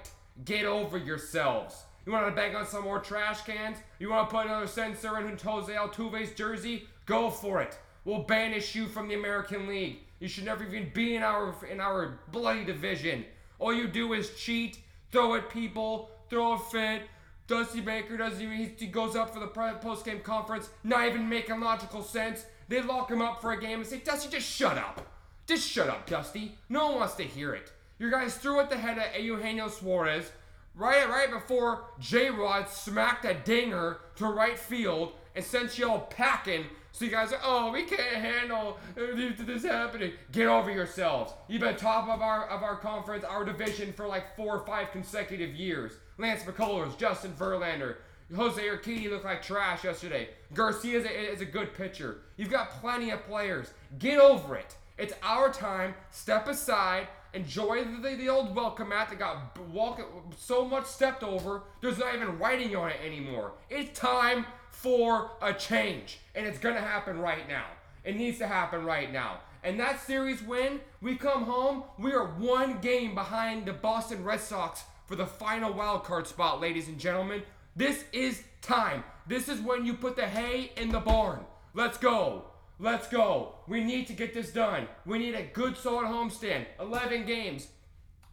Get 0.47 0.65
over 0.65 0.97
yourselves. 0.97 1.83
You 2.07 2.13
want 2.13 2.29
to 2.29 2.33
bang 2.33 2.57
on 2.57 2.67
some 2.67 2.85
more 2.85 2.99
trash 2.99 3.43
cans? 3.43 3.77
You 3.99 4.09
want 4.09 4.31
to 4.31 4.35
put 4.35 4.47
another 4.47 4.67
sensor 4.67 5.19
in 5.19 5.37
Jose 5.37 5.71
Altuve's 5.71 6.35
jersey? 6.35 6.89
Go 7.05 7.29
for 7.29 7.61
it. 7.61 7.77
We'll 8.07 8.23
banish 8.23 8.75
you 8.75 8.87
from 8.87 9.09
the 9.09 9.15
American 9.15 9.69
League. 9.69 9.99
You 10.19 10.29
should 10.29 10.47
never 10.47 10.65
even 10.65 10.91
be 10.95 11.15
in 11.15 11.23
our 11.23 11.55
in 11.71 11.79
our 11.79 12.21
bloody 12.31 12.65
division. 12.65 13.27
All 13.59 13.75
you 13.75 13.87
do 13.87 14.15
is 14.15 14.35
cheat, 14.35 14.79
throw 15.11 15.35
at 15.35 15.51
people, 15.51 16.09
throw 16.31 16.55
a 16.55 16.59
fit. 16.59 17.03
Dusty 17.47 17.83
Baker 17.83 18.17
doesn't 18.17 18.41
even 18.41 18.75
he 18.79 18.87
goes 18.87 19.15
up 19.15 19.35
for 19.35 19.41
the 19.41 19.49
post 19.83 20.07
game 20.07 20.21
conference, 20.21 20.71
not 20.85 21.07
even 21.07 21.29
making 21.29 21.61
logical 21.61 22.03
sense. 22.03 22.47
They 22.67 22.81
lock 22.81 23.11
him 23.11 23.21
up 23.21 23.43
for 23.43 23.53
a 23.53 23.61
game 23.61 23.81
and 23.81 23.87
say, 23.87 23.99
Dusty, 23.99 24.31
just 24.31 24.49
shut 24.49 24.79
up. 24.79 25.07
Just 25.47 25.69
shut 25.69 25.91
up, 25.91 26.07
Dusty. 26.09 26.57
No 26.71 26.87
one 26.87 27.01
wants 27.01 27.17
to 27.17 27.25
hear 27.25 27.55
it. 27.55 27.71
Your 28.03 28.11
guys 28.11 28.35
threw 28.35 28.59
at 28.59 28.69
the 28.69 28.77
head 28.77 28.99
of 28.99 29.23
Eugenio 29.23 29.69
Suarez 29.69 30.33
right 30.75 31.09
right 31.09 31.31
before 31.31 31.85
J 32.01 32.31
Rod 32.31 32.69
smacked 32.69 33.25
a 33.25 33.33
dinger 33.33 33.99
to 34.17 34.27
right 34.27 34.59
field 34.59 35.13
and 35.37 35.45
sent 35.45 35.79
you 35.79 35.89
all 35.89 36.01
packing 36.01 36.65
so 36.91 37.05
you 37.05 37.13
guys 37.13 37.33
are, 37.33 37.39
oh, 37.45 37.71
we 37.71 37.85
can't 37.85 38.17
handle 38.17 38.77
this 38.97 39.63
happening. 39.63 40.15
Get 40.33 40.49
over 40.49 40.73
yourselves. 40.73 41.33
You've 41.47 41.61
been 41.61 41.77
top 41.77 42.09
of 42.09 42.21
our 42.23 42.49
of 42.49 42.65
our 42.65 42.75
conference, 42.75 43.23
our 43.23 43.45
division 43.45 43.93
for 43.93 44.09
like 44.09 44.35
four 44.35 44.57
or 44.57 44.67
five 44.67 44.91
consecutive 44.91 45.55
years. 45.55 45.93
Lance 46.19 46.43
McCullers, 46.43 46.99
Justin 46.99 47.31
Verlander, 47.39 47.99
Jose 48.35 48.61
Urquidy 48.61 49.11
looked 49.11 49.25
like 49.25 49.45
trash 49.45 49.85
yesterday. 49.85 50.31
Garcia 50.55 50.99
is 50.99 51.05
a, 51.05 51.33
is 51.33 51.41
a 51.41 51.45
good 51.45 51.73
pitcher. 51.73 52.23
You've 52.37 52.51
got 52.51 52.71
plenty 52.81 53.11
of 53.11 53.23
players. 53.29 53.73
Get 54.01 54.19
over 54.19 54.57
it. 54.57 54.75
It's 54.99 55.15
our 55.23 55.53
time. 55.53 55.95
Step 56.11 56.49
aside. 56.49 57.07
Enjoy 57.35 57.85
the, 57.85 58.15
the 58.17 58.29
old 58.29 58.55
welcome 58.55 58.91
mat 58.91 59.09
that 59.09 59.19
got 59.19 59.59
walk, 59.71 60.01
so 60.37 60.65
much 60.65 60.85
stepped 60.85 61.23
over. 61.23 61.63
There's 61.81 61.99
not 61.99 62.15
even 62.15 62.39
writing 62.39 62.77
on 62.77 62.91
it 62.91 62.99
anymore. 63.05 63.53
It's 63.71 63.99
time 63.99 64.45
for 64.71 65.31
a 65.41 65.55
change, 65.55 66.19
and 66.35 66.47
it's 66.47 66.59
gonna 66.59 66.81
happen 66.81 67.19
right 67.19 67.49
now. 67.49 67.67
It 68.05 68.17
needs 68.17 68.39
to 68.39 68.47
happen 68.47 68.85
right 68.85 69.11
now. 69.11 69.41
And 69.65 69.79
that 69.81 70.05
series 70.05 70.43
win, 70.43 70.81
we 71.01 71.15
come 71.15 71.45
home, 71.45 71.85
we 71.99 72.13
are 72.13 72.27
one 72.27 72.81
game 72.81 73.15
behind 73.15 73.65
the 73.65 73.73
Boston 73.73 74.25
Red 74.25 74.41
Sox 74.41 74.83
for 75.07 75.17
the 75.17 75.27
final 75.27 75.73
wild 75.73 76.05
card 76.05 76.27
spot, 76.27 76.61
ladies 76.61 76.89
and 76.89 76.99
gentlemen. 76.99 77.43
This 77.77 78.05
is 78.13 78.43
time. 78.61 79.05
This 79.27 79.49
is 79.49 79.61
when 79.61 79.87
you 79.87 79.95
put 79.95 80.17
the 80.17 80.27
hay 80.27 80.73
in 80.77 80.91
the 80.91 81.01
barn. 81.01 81.41
Let's 81.75 81.97
go. 81.97 82.45
Let's 82.79 83.09
go. 83.09 83.55
We 83.69 83.83
need 83.83 84.07
to 84.09 84.13
get 84.13 84.35
this 84.35 84.51
done. 84.51 84.89
We 85.07 85.19
need 85.19 85.35
a 85.35 85.43
good 85.43 85.77
solid 85.77 86.07
homestand. 86.07 86.67
11 86.81 87.27
games. 87.27 87.69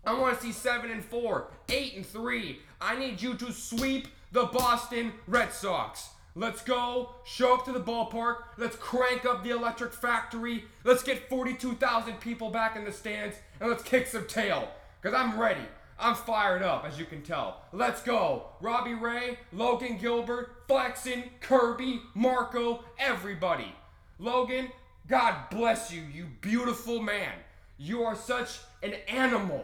I 0.05 0.17
want 0.17 0.39
to 0.39 0.45
see 0.45 0.51
7 0.51 0.89
and 0.89 1.03
4, 1.03 1.51
8 1.67 1.95
and 1.95 2.05
3. 2.05 2.59
I 2.81 2.97
need 2.97 3.21
you 3.21 3.35
to 3.35 3.51
sweep 3.51 4.07
the 4.31 4.45
Boston 4.45 5.13
Red 5.27 5.51
Sox. 5.51 6.09
Let's 6.35 6.63
go. 6.63 7.09
Show 7.25 7.55
up 7.55 7.65
to 7.65 7.71
the 7.71 7.81
ballpark. 7.81 8.37
Let's 8.57 8.77
crank 8.77 9.25
up 9.25 9.43
the 9.43 9.49
electric 9.49 9.93
factory. 9.93 10.63
Let's 10.83 11.03
get 11.03 11.29
42,000 11.29 12.19
people 12.19 12.49
back 12.49 12.75
in 12.75 12.85
the 12.85 12.91
stands 12.91 13.35
and 13.59 13.69
let's 13.69 13.83
kick 13.83 14.07
some 14.07 14.25
tail. 14.25 14.69
Because 15.01 15.17
I'm 15.17 15.39
ready. 15.39 15.65
I'm 15.99 16.15
fired 16.15 16.63
up, 16.63 16.85
as 16.85 16.97
you 16.97 17.03
can 17.03 17.21
tell. 17.21 17.63
Let's 17.73 18.01
go. 18.01 18.45
Robbie 18.61 18.93
Ray, 18.93 19.37
Logan 19.51 19.97
Gilbert, 19.97 20.63
Flexen, 20.67 21.25
Kirby, 21.41 22.01
Marco, 22.13 22.85
everybody. 22.97 23.75
Logan, 24.21 24.69
God 25.07 25.49
bless 25.49 25.93
you, 25.93 26.01
you 26.01 26.27
beautiful 26.41 27.01
man. 27.01 27.31
You 27.77 28.03
are 28.03 28.17
such 28.17 28.59
an 28.83 28.95
animal 29.07 29.63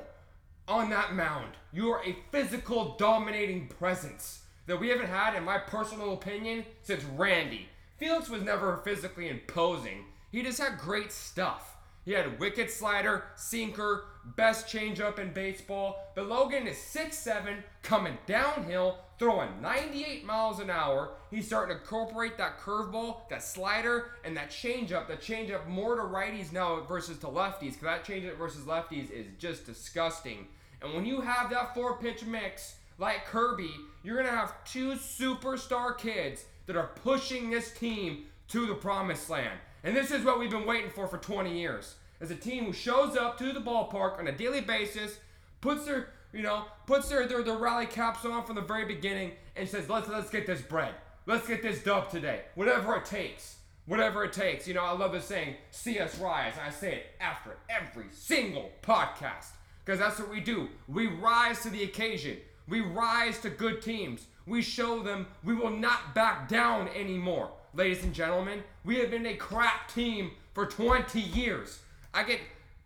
on 0.66 0.90
that 0.92 1.14
mound. 1.14 1.52
You 1.74 1.92
are 1.92 2.02
a 2.06 2.16
physical 2.32 2.96
dominating 2.98 3.68
presence 3.68 4.44
that 4.66 4.80
we 4.80 4.88
haven't 4.88 5.10
had, 5.10 5.36
in 5.36 5.44
my 5.44 5.58
personal 5.58 6.14
opinion, 6.14 6.64
since 6.84 7.04
Randy. 7.04 7.68
Felix 7.98 8.30
was 8.30 8.44
never 8.44 8.78
physically 8.78 9.28
imposing. 9.28 10.06
He 10.32 10.42
just 10.42 10.60
had 10.60 10.80
great 10.80 11.12
stuff. 11.12 11.75
He 12.06 12.12
had 12.12 12.40
wicked 12.40 12.70
slider, 12.70 13.26
sinker, 13.36 14.06
best 14.36 14.68
changeup 14.68 15.18
in 15.18 15.34
baseball. 15.34 16.12
But 16.14 16.28
Logan 16.28 16.68
is 16.68 16.78
6'7, 16.78 17.64
coming 17.82 18.18
downhill, 18.28 19.00
throwing 19.18 19.60
98 19.60 20.24
miles 20.24 20.60
an 20.60 20.70
hour. 20.70 21.14
He's 21.32 21.48
starting 21.48 21.76
to 21.76 21.82
incorporate 21.82 22.38
that 22.38 22.60
curveball, 22.60 23.28
that 23.30 23.44
slider, 23.44 24.12
and 24.24 24.38
that 24.38 24.52
changeup. 24.52 25.08
The 25.08 25.18
changeup 25.18 25.68
more 25.68 25.96
to 25.96 26.04
righties 26.04 26.54
now 26.54 26.82
versus 26.82 27.18
to 27.20 27.28
lefties, 27.28 27.74
because 27.80 27.82
that 27.82 28.06
changeup 28.06 28.38
versus 28.38 28.66
lefties 28.66 29.10
is 29.10 29.26
just 29.40 29.66
disgusting. 29.66 30.48
And 30.84 30.94
when 30.94 31.06
you 31.06 31.22
have 31.22 31.50
that 31.50 31.74
four 31.74 31.98
pitch 31.98 32.24
mix, 32.26 32.76
like 33.00 33.26
Kirby, 33.26 33.72
you're 34.04 34.16
going 34.16 34.28
to 34.28 34.32
have 34.32 34.64
two 34.64 34.94
superstar 34.94 35.98
kids 35.98 36.46
that 36.68 36.76
are 36.76 36.92
pushing 37.04 37.50
this 37.50 37.72
team 37.72 38.26
to 38.50 38.68
the 38.68 38.76
promised 38.76 39.30
land. 39.30 39.60
And 39.86 39.96
this 39.96 40.10
is 40.10 40.25
what 40.25 40.39
we've 40.39 40.50
been 40.50 40.65
waiting 40.65 40.89
for 40.89 41.08
for 41.08 41.20
20 41.20 41.56
years. 41.56 41.94
As 42.20 42.32
a 42.32 42.36
team 42.36 42.65
who 42.65 42.74
shows 42.74 43.15
up 43.15 43.38
to 43.38 43.54
the 43.54 43.60
ballpark 43.60 44.18
on 44.18 44.27
a 44.27 44.32
daily 44.32 44.62
basis, 44.62 45.20
puts 45.62 45.86
their, 45.86 46.10
you 46.34 46.42
know, 46.42 46.65
puts 46.88 47.08
their, 47.08 47.27
their, 47.27 47.44
their 47.44 47.58
rally 47.58 47.86
caps 47.86 48.25
on 48.25 48.44
from 48.46 48.56
the 48.56 48.63
very 48.63 48.86
beginning 48.86 49.34
and 49.56 49.70
says, 49.70 49.88
let's, 49.88 50.10
let's 50.10 50.32
get 50.32 50.48
this 50.48 50.62
bread. 50.62 50.96
Let's 51.27 51.48
get 51.48 51.62
this 51.62 51.84
dub 51.84 52.10
today. 52.10 52.42
Whatever 52.56 52.96
it 52.96 53.06
takes. 53.06 53.58
Whatever 53.86 54.24
it 54.24 54.34
takes. 54.34 54.68
You 54.68 54.74
know, 54.74 54.84
I 54.84 54.92
love 54.94 55.12
this 55.12 55.25
saying, 55.25 55.54
see 55.70 56.00
us 56.00 56.18
rise. 56.18 56.54
I 56.65 56.72
say 56.72 56.96
it 56.96 57.06
after 57.20 57.51
every 57.70 58.08
single 58.12 58.72
podcast. 58.82 59.50
Because 59.86 60.00
that's 60.00 60.20
what 60.20 60.32
we 60.32 60.39
do. 60.39 60.68
We 60.88 61.08
rise 61.08 61.62
to 61.62 61.70
the 61.70 61.84
occasion. 61.84 62.38
We 62.68 62.82
rise 62.82 63.38
to 63.42 63.51
good 63.51 63.84
teams. 63.84 64.25
We 64.48 64.63
show 64.63 65.04
them 65.04 65.27
we 65.44 65.54
will 65.54 65.70
not 65.70 66.15
back 66.15 66.50
down 66.50 66.88
anymore 66.96 67.51
ladies 67.75 68.03
and 68.03 68.13
gentlemen. 68.13 68.63
We 68.84 68.98
have 69.00 69.12
been 69.12 69.25
a 69.25 69.36
crap 69.36 69.91
team 69.94 70.32
for 70.53 70.65
20 70.65 71.20
years. 71.20 71.79
I 72.13 72.24
get 72.24 72.39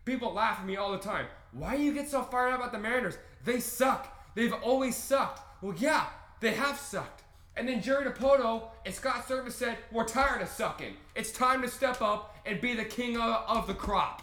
people 0.04 0.32
laugh 0.32 0.58
at 0.60 0.66
me 0.66 0.76
all 0.76 0.92
the 0.92 0.98
time. 0.98 1.26
Why 1.52 1.76
do 1.76 1.82
you 1.82 1.92
get 1.92 2.08
so 2.08 2.22
fired 2.22 2.52
up 2.52 2.60
about 2.60 2.72
the 2.72 2.78
Mariners? 2.78 3.16
They 3.44 3.60
suck. 3.60 4.34
They've 4.34 4.52
always 4.52 4.96
sucked. 4.96 5.62
Well, 5.62 5.74
yeah, 5.78 6.06
they 6.40 6.52
have 6.52 6.78
sucked. 6.78 7.22
And 7.56 7.68
then 7.68 7.82
Jerry 7.82 8.04
Dipoto 8.04 8.68
and 8.84 8.94
Scott 8.94 9.26
Servais 9.28 9.52
said, 9.52 9.78
We're 9.92 10.06
tired 10.06 10.42
of 10.42 10.48
sucking. 10.48 10.94
It's 11.14 11.32
time 11.32 11.62
to 11.62 11.68
step 11.68 12.00
up 12.00 12.36
and 12.46 12.60
be 12.60 12.74
the 12.74 12.84
king 12.84 13.16
of, 13.16 13.44
of 13.46 13.66
the 13.66 13.74
crop. 13.74 14.22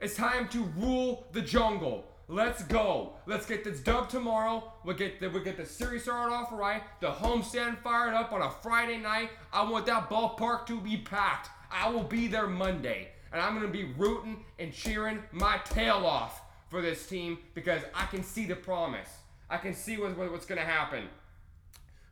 It's 0.00 0.14
time 0.14 0.48
to 0.48 0.62
rule 0.76 1.26
the 1.32 1.42
jungle. 1.42 2.04
Let's 2.30 2.62
go. 2.64 3.14
Let's 3.24 3.46
get 3.46 3.64
this 3.64 3.80
dub 3.80 4.10
tomorrow. 4.10 4.70
We'll 4.84 4.96
get 4.96 5.18
the, 5.18 5.30
we'll 5.30 5.42
get 5.42 5.56
the 5.56 5.64
series 5.64 6.02
started 6.02 6.34
off 6.34 6.52
right. 6.52 6.82
The 7.00 7.10
homestand 7.10 7.78
fired 7.78 8.12
up 8.12 8.32
on 8.32 8.42
a 8.42 8.50
Friday 8.50 8.98
night. 8.98 9.30
I 9.50 9.68
want 9.68 9.86
that 9.86 10.10
ballpark 10.10 10.66
to 10.66 10.78
be 10.78 10.98
packed. 10.98 11.48
I 11.72 11.88
will 11.88 12.02
be 12.02 12.26
there 12.26 12.46
Monday. 12.46 13.08
And 13.32 13.40
I'm 13.40 13.54
going 13.58 13.66
to 13.66 13.72
be 13.72 13.94
rooting 13.96 14.44
and 14.58 14.74
cheering 14.74 15.22
my 15.32 15.56
tail 15.64 16.04
off 16.04 16.42
for 16.68 16.82
this 16.82 17.06
team 17.06 17.38
because 17.54 17.80
I 17.94 18.04
can 18.04 18.22
see 18.22 18.44
the 18.44 18.56
promise. 18.56 19.08
I 19.48 19.56
can 19.56 19.72
see 19.72 19.96
what, 19.96 20.16
what, 20.18 20.30
what's 20.30 20.44
going 20.44 20.60
to 20.60 20.66
happen. 20.66 21.04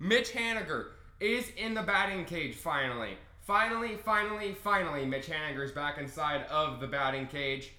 Mitch 0.00 0.32
Haniger 0.32 0.92
is 1.20 1.50
in 1.58 1.75
the 1.75 1.82
batting 1.82 2.25
cage 2.25 2.54
finally. 2.54 3.18
Finally, 3.42 3.96
finally, 4.02 4.54
finally, 4.54 5.04
Mitch 5.04 5.28
Haniger 5.28 5.62
is 5.62 5.73
back 5.73 5.99
inside 5.99 6.44
of 6.44 6.80
the 6.80 6.87
batting 6.87 7.26
cage. 7.26 7.73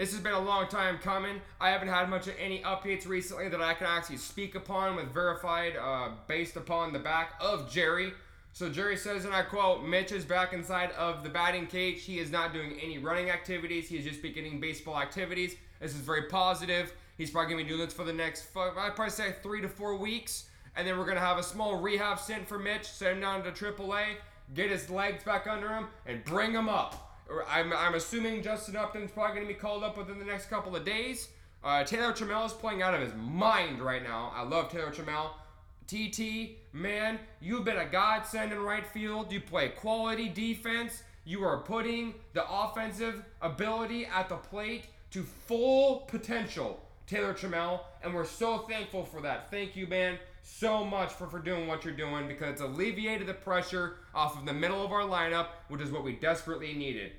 This 0.00 0.12
has 0.12 0.20
been 0.20 0.32
a 0.32 0.40
long 0.40 0.66
time 0.66 0.96
coming. 0.96 1.42
I 1.60 1.68
haven't 1.68 1.88
had 1.88 2.08
much 2.08 2.26
of 2.26 2.32
any 2.38 2.60
updates 2.60 3.06
recently 3.06 3.50
that 3.50 3.60
I 3.60 3.74
can 3.74 3.86
actually 3.86 4.16
speak 4.16 4.54
upon 4.54 4.96
with 4.96 5.12
verified 5.12 5.74
uh, 5.76 6.12
based 6.26 6.56
upon 6.56 6.94
the 6.94 6.98
back 6.98 7.34
of 7.38 7.70
Jerry. 7.70 8.14
So 8.54 8.70
Jerry 8.70 8.96
says, 8.96 9.26
and 9.26 9.34
I 9.34 9.42
quote, 9.42 9.84
Mitch 9.84 10.10
is 10.10 10.24
back 10.24 10.54
inside 10.54 10.92
of 10.92 11.22
the 11.22 11.28
batting 11.28 11.66
cage. 11.66 12.02
He 12.02 12.18
is 12.18 12.30
not 12.30 12.54
doing 12.54 12.78
any 12.82 12.96
running 12.96 13.28
activities. 13.28 13.90
He 13.90 13.98
is 13.98 14.06
just 14.06 14.22
beginning 14.22 14.58
baseball 14.58 14.98
activities. 14.98 15.56
This 15.80 15.90
is 15.90 16.00
very 16.00 16.28
positive. 16.28 16.94
He's 17.18 17.30
probably 17.30 17.52
going 17.52 17.58
to 17.58 17.64
be 17.64 17.76
doing 17.76 17.86
this 17.86 17.94
for 17.94 18.04
the 18.04 18.12
next, 18.14 18.56
I'd 18.56 18.96
probably 18.96 19.10
say 19.10 19.34
three 19.42 19.60
to 19.60 19.68
four 19.68 19.96
weeks. 19.96 20.48
And 20.76 20.88
then 20.88 20.96
we're 20.96 21.04
going 21.04 21.18
to 21.18 21.22
have 21.22 21.36
a 21.36 21.42
small 21.42 21.76
rehab 21.76 22.18
stint 22.18 22.48
for 22.48 22.58
Mitch, 22.58 22.86
send 22.86 23.16
him 23.16 23.20
down 23.20 23.42
to 23.42 23.50
AAA, 23.50 24.14
get 24.54 24.70
his 24.70 24.88
legs 24.88 25.24
back 25.24 25.46
under 25.46 25.68
him, 25.68 25.88
and 26.06 26.24
bring 26.24 26.52
him 26.52 26.70
up. 26.70 27.09
I'm, 27.48 27.72
I'm 27.72 27.94
assuming 27.94 28.42
Justin 28.42 28.76
Upton's 28.76 29.10
probably 29.10 29.36
going 29.36 29.48
to 29.48 29.54
be 29.54 29.58
called 29.58 29.82
up 29.82 29.96
within 29.96 30.18
the 30.18 30.24
next 30.24 30.46
couple 30.46 30.74
of 30.74 30.84
days. 30.84 31.28
Uh, 31.62 31.84
Taylor 31.84 32.12
Trammell 32.12 32.46
is 32.46 32.52
playing 32.52 32.82
out 32.82 32.94
of 32.94 33.00
his 33.00 33.12
mind 33.14 33.80
right 33.82 34.02
now. 34.02 34.32
I 34.34 34.42
love 34.42 34.70
Taylor 34.70 34.90
Trammell. 34.90 35.30
TT, 35.86 36.56
man, 36.72 37.18
you've 37.40 37.64
been 37.64 37.76
a 37.76 37.84
godsend 37.84 38.52
in 38.52 38.60
right 38.60 38.86
field. 38.86 39.32
You 39.32 39.40
play 39.40 39.70
quality 39.70 40.28
defense. 40.28 41.02
You 41.24 41.44
are 41.44 41.58
putting 41.58 42.14
the 42.32 42.44
offensive 42.50 43.24
ability 43.42 44.06
at 44.06 44.28
the 44.28 44.36
plate 44.36 44.86
to 45.10 45.22
full 45.22 46.00
potential, 46.08 46.80
Taylor 47.06 47.34
Trammell, 47.34 47.80
and 48.02 48.14
we're 48.14 48.24
so 48.24 48.58
thankful 48.58 49.04
for 49.04 49.20
that. 49.22 49.50
Thank 49.50 49.76
you, 49.76 49.86
man, 49.86 50.18
so 50.50 50.84
much 50.84 51.12
for, 51.12 51.26
for 51.26 51.38
doing 51.38 51.66
what 51.66 51.84
you're 51.84 51.94
doing 51.94 52.28
because 52.28 52.52
it's 52.52 52.60
alleviated 52.60 53.26
the 53.26 53.34
pressure 53.34 53.96
off 54.14 54.38
of 54.38 54.46
the 54.46 54.52
middle 54.52 54.84
of 54.84 54.92
our 54.92 55.02
lineup, 55.02 55.48
which 55.68 55.80
is 55.80 55.90
what 55.90 56.04
we 56.04 56.12
desperately 56.12 56.74
needed 56.74 57.12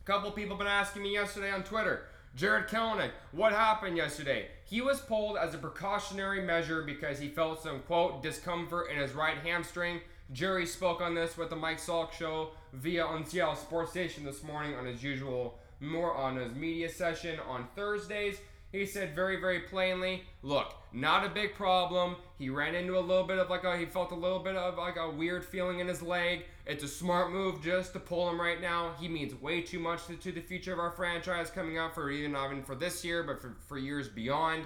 A 0.00 0.04
couple 0.04 0.30
people 0.32 0.56
been 0.56 0.66
asking 0.66 1.02
me 1.02 1.12
yesterday 1.12 1.50
on 1.50 1.62
Twitter. 1.62 2.06
Jarred 2.34 2.68
Kelenic, 2.68 3.12
what 3.32 3.52
happened 3.52 3.96
yesterday? 3.96 4.48
He 4.64 4.82
was 4.82 5.00
pulled 5.00 5.38
as 5.38 5.54
a 5.54 5.58
precautionary 5.58 6.42
measure 6.42 6.82
because 6.82 7.18
he 7.18 7.28
felt 7.28 7.62
some 7.62 7.80
quote 7.80 8.22
discomfort 8.22 8.90
in 8.90 8.98
his 8.98 9.12
right 9.12 9.38
hamstring. 9.38 10.00
Jerry 10.32 10.66
spoke 10.66 11.00
on 11.00 11.14
this 11.14 11.38
with 11.38 11.50
the 11.50 11.56
Mike 11.56 11.78
Salk 11.78 12.12
show 12.12 12.50
via 12.72 13.04
on 13.04 13.24
Seattle 13.24 13.54
Sports 13.54 13.92
Station 13.92 14.24
this 14.24 14.42
morning 14.42 14.74
on 14.74 14.84
his 14.84 15.02
usual 15.02 15.58
more 15.80 16.14
on 16.14 16.36
his 16.36 16.54
media 16.54 16.88
session 16.88 17.38
on 17.48 17.68
Thursdays. 17.76 18.38
He 18.76 18.86
said 18.86 19.14
very, 19.14 19.40
very 19.40 19.60
plainly, 19.60 20.24
look, 20.42 20.74
not 20.92 21.24
a 21.24 21.28
big 21.30 21.54
problem. 21.54 22.16
He 22.38 22.50
ran 22.50 22.74
into 22.74 22.98
a 22.98 23.00
little 23.00 23.24
bit 23.24 23.38
of 23.38 23.48
like 23.48 23.64
a, 23.64 23.76
he 23.76 23.86
felt 23.86 24.12
a 24.12 24.14
little 24.16 24.38
bit 24.38 24.54
of 24.54 24.76
like 24.76 24.96
a 24.96 25.08
weird 25.10 25.44
feeling 25.44 25.80
in 25.80 25.88
his 25.88 26.02
leg. 26.02 26.44
It's 26.66 26.84
a 26.84 26.88
smart 26.88 27.32
move 27.32 27.62
just 27.62 27.94
to 27.94 28.00
pull 28.00 28.28
him 28.28 28.40
right 28.40 28.60
now. 28.60 28.92
He 29.00 29.08
means 29.08 29.34
way 29.34 29.62
too 29.62 29.78
much 29.78 30.06
to, 30.06 30.16
to 30.16 30.32
the 30.32 30.40
future 30.40 30.72
of 30.72 30.78
our 30.78 30.90
franchise 30.90 31.50
coming 31.50 31.78
up 31.78 31.94
for 31.94 32.10
even 32.10 32.32
not 32.32 32.50
even 32.50 32.62
for 32.62 32.74
this 32.74 33.04
year, 33.04 33.22
but 33.22 33.40
for, 33.40 33.56
for 33.66 33.78
years 33.78 34.08
beyond. 34.08 34.64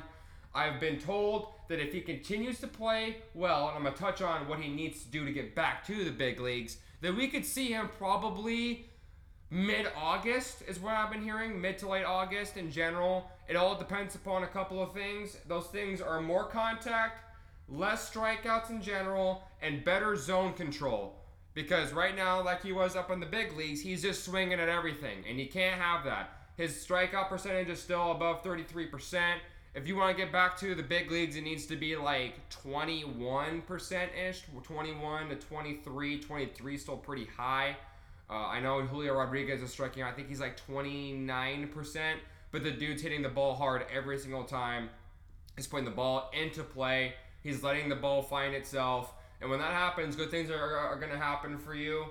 I've 0.52 0.80
been 0.80 0.98
told 0.98 1.52
that 1.68 1.78
if 1.78 1.92
he 1.92 2.00
continues 2.00 2.58
to 2.60 2.66
play 2.66 3.18
well, 3.34 3.68
and 3.68 3.86
I'm 3.86 3.92
to 3.92 3.98
touch 3.98 4.20
on 4.20 4.48
what 4.48 4.58
he 4.58 4.68
needs 4.68 5.04
to 5.04 5.08
do 5.08 5.24
to 5.24 5.30
get 5.30 5.54
back 5.54 5.86
to 5.86 6.04
the 6.04 6.10
big 6.10 6.40
leagues, 6.40 6.78
that 7.02 7.14
we 7.14 7.28
could 7.28 7.46
see 7.46 7.68
him 7.68 7.88
probably 7.96 8.86
mid 9.50 9.86
August, 9.96 10.62
is 10.66 10.80
what 10.80 10.94
I've 10.94 11.12
been 11.12 11.22
hearing. 11.22 11.60
Mid 11.60 11.78
to 11.78 11.88
late 11.88 12.04
August 12.04 12.56
in 12.56 12.72
general. 12.72 13.30
It 13.50 13.56
all 13.56 13.74
depends 13.74 14.14
upon 14.14 14.44
a 14.44 14.46
couple 14.46 14.80
of 14.80 14.94
things. 14.94 15.36
Those 15.48 15.66
things 15.66 16.00
are 16.00 16.20
more 16.20 16.44
contact, 16.44 17.24
less 17.68 18.08
strikeouts 18.08 18.70
in 18.70 18.80
general, 18.80 19.42
and 19.60 19.84
better 19.84 20.14
zone 20.14 20.52
control. 20.52 21.16
Because 21.52 21.92
right 21.92 22.14
now, 22.14 22.44
like 22.44 22.62
he 22.62 22.70
was 22.70 22.94
up 22.94 23.10
in 23.10 23.18
the 23.18 23.26
big 23.26 23.56
leagues, 23.56 23.80
he's 23.80 24.02
just 24.02 24.24
swinging 24.24 24.60
at 24.60 24.68
everything, 24.68 25.24
and 25.28 25.40
you 25.40 25.48
can't 25.48 25.80
have 25.80 26.04
that. 26.04 26.30
His 26.56 26.74
strikeout 26.74 27.28
percentage 27.28 27.68
is 27.68 27.82
still 27.82 28.12
above 28.12 28.44
33%. 28.44 29.20
If 29.74 29.88
you 29.88 29.96
want 29.96 30.16
to 30.16 30.22
get 30.22 30.32
back 30.32 30.56
to 30.58 30.76
the 30.76 30.84
big 30.84 31.10
leagues, 31.10 31.34
it 31.34 31.42
needs 31.42 31.66
to 31.66 31.76
be 31.76 31.96
like 31.96 32.34
21% 32.50 34.08
ish, 34.28 34.44
21 34.62 35.28
to 35.28 35.34
23, 35.34 36.20
23 36.20 36.74
is 36.76 36.82
still 36.82 36.96
pretty 36.96 37.26
high. 37.36 37.76
Uh, 38.30 38.34
I 38.34 38.60
know 38.60 38.80
Julio 38.82 39.14
Rodriguez 39.14 39.60
is 39.60 39.72
striking 39.72 40.04
out. 40.04 40.12
I 40.12 40.12
think 40.12 40.28
he's 40.28 40.38
like 40.38 40.56
29%, 40.68 42.14
but 42.52 42.62
the 42.62 42.70
dude's 42.70 43.02
hitting 43.02 43.22
the 43.22 43.28
ball 43.28 43.54
hard 43.54 43.84
every 43.92 44.18
single 44.18 44.44
time. 44.44 44.90
He's 45.56 45.66
putting 45.66 45.84
the 45.84 45.90
ball 45.90 46.30
into 46.32 46.62
play. 46.62 47.14
He's 47.42 47.62
letting 47.62 47.88
the 47.88 47.96
ball 47.96 48.22
find 48.22 48.54
itself. 48.54 49.12
And 49.40 49.50
when 49.50 49.60
that 49.60 49.72
happens, 49.72 50.16
good 50.16 50.30
things 50.30 50.50
are, 50.50 50.76
are, 50.76 50.96
going 50.96 51.12
to 51.12 51.18
happen 51.18 51.58
for 51.58 51.74
you. 51.74 52.06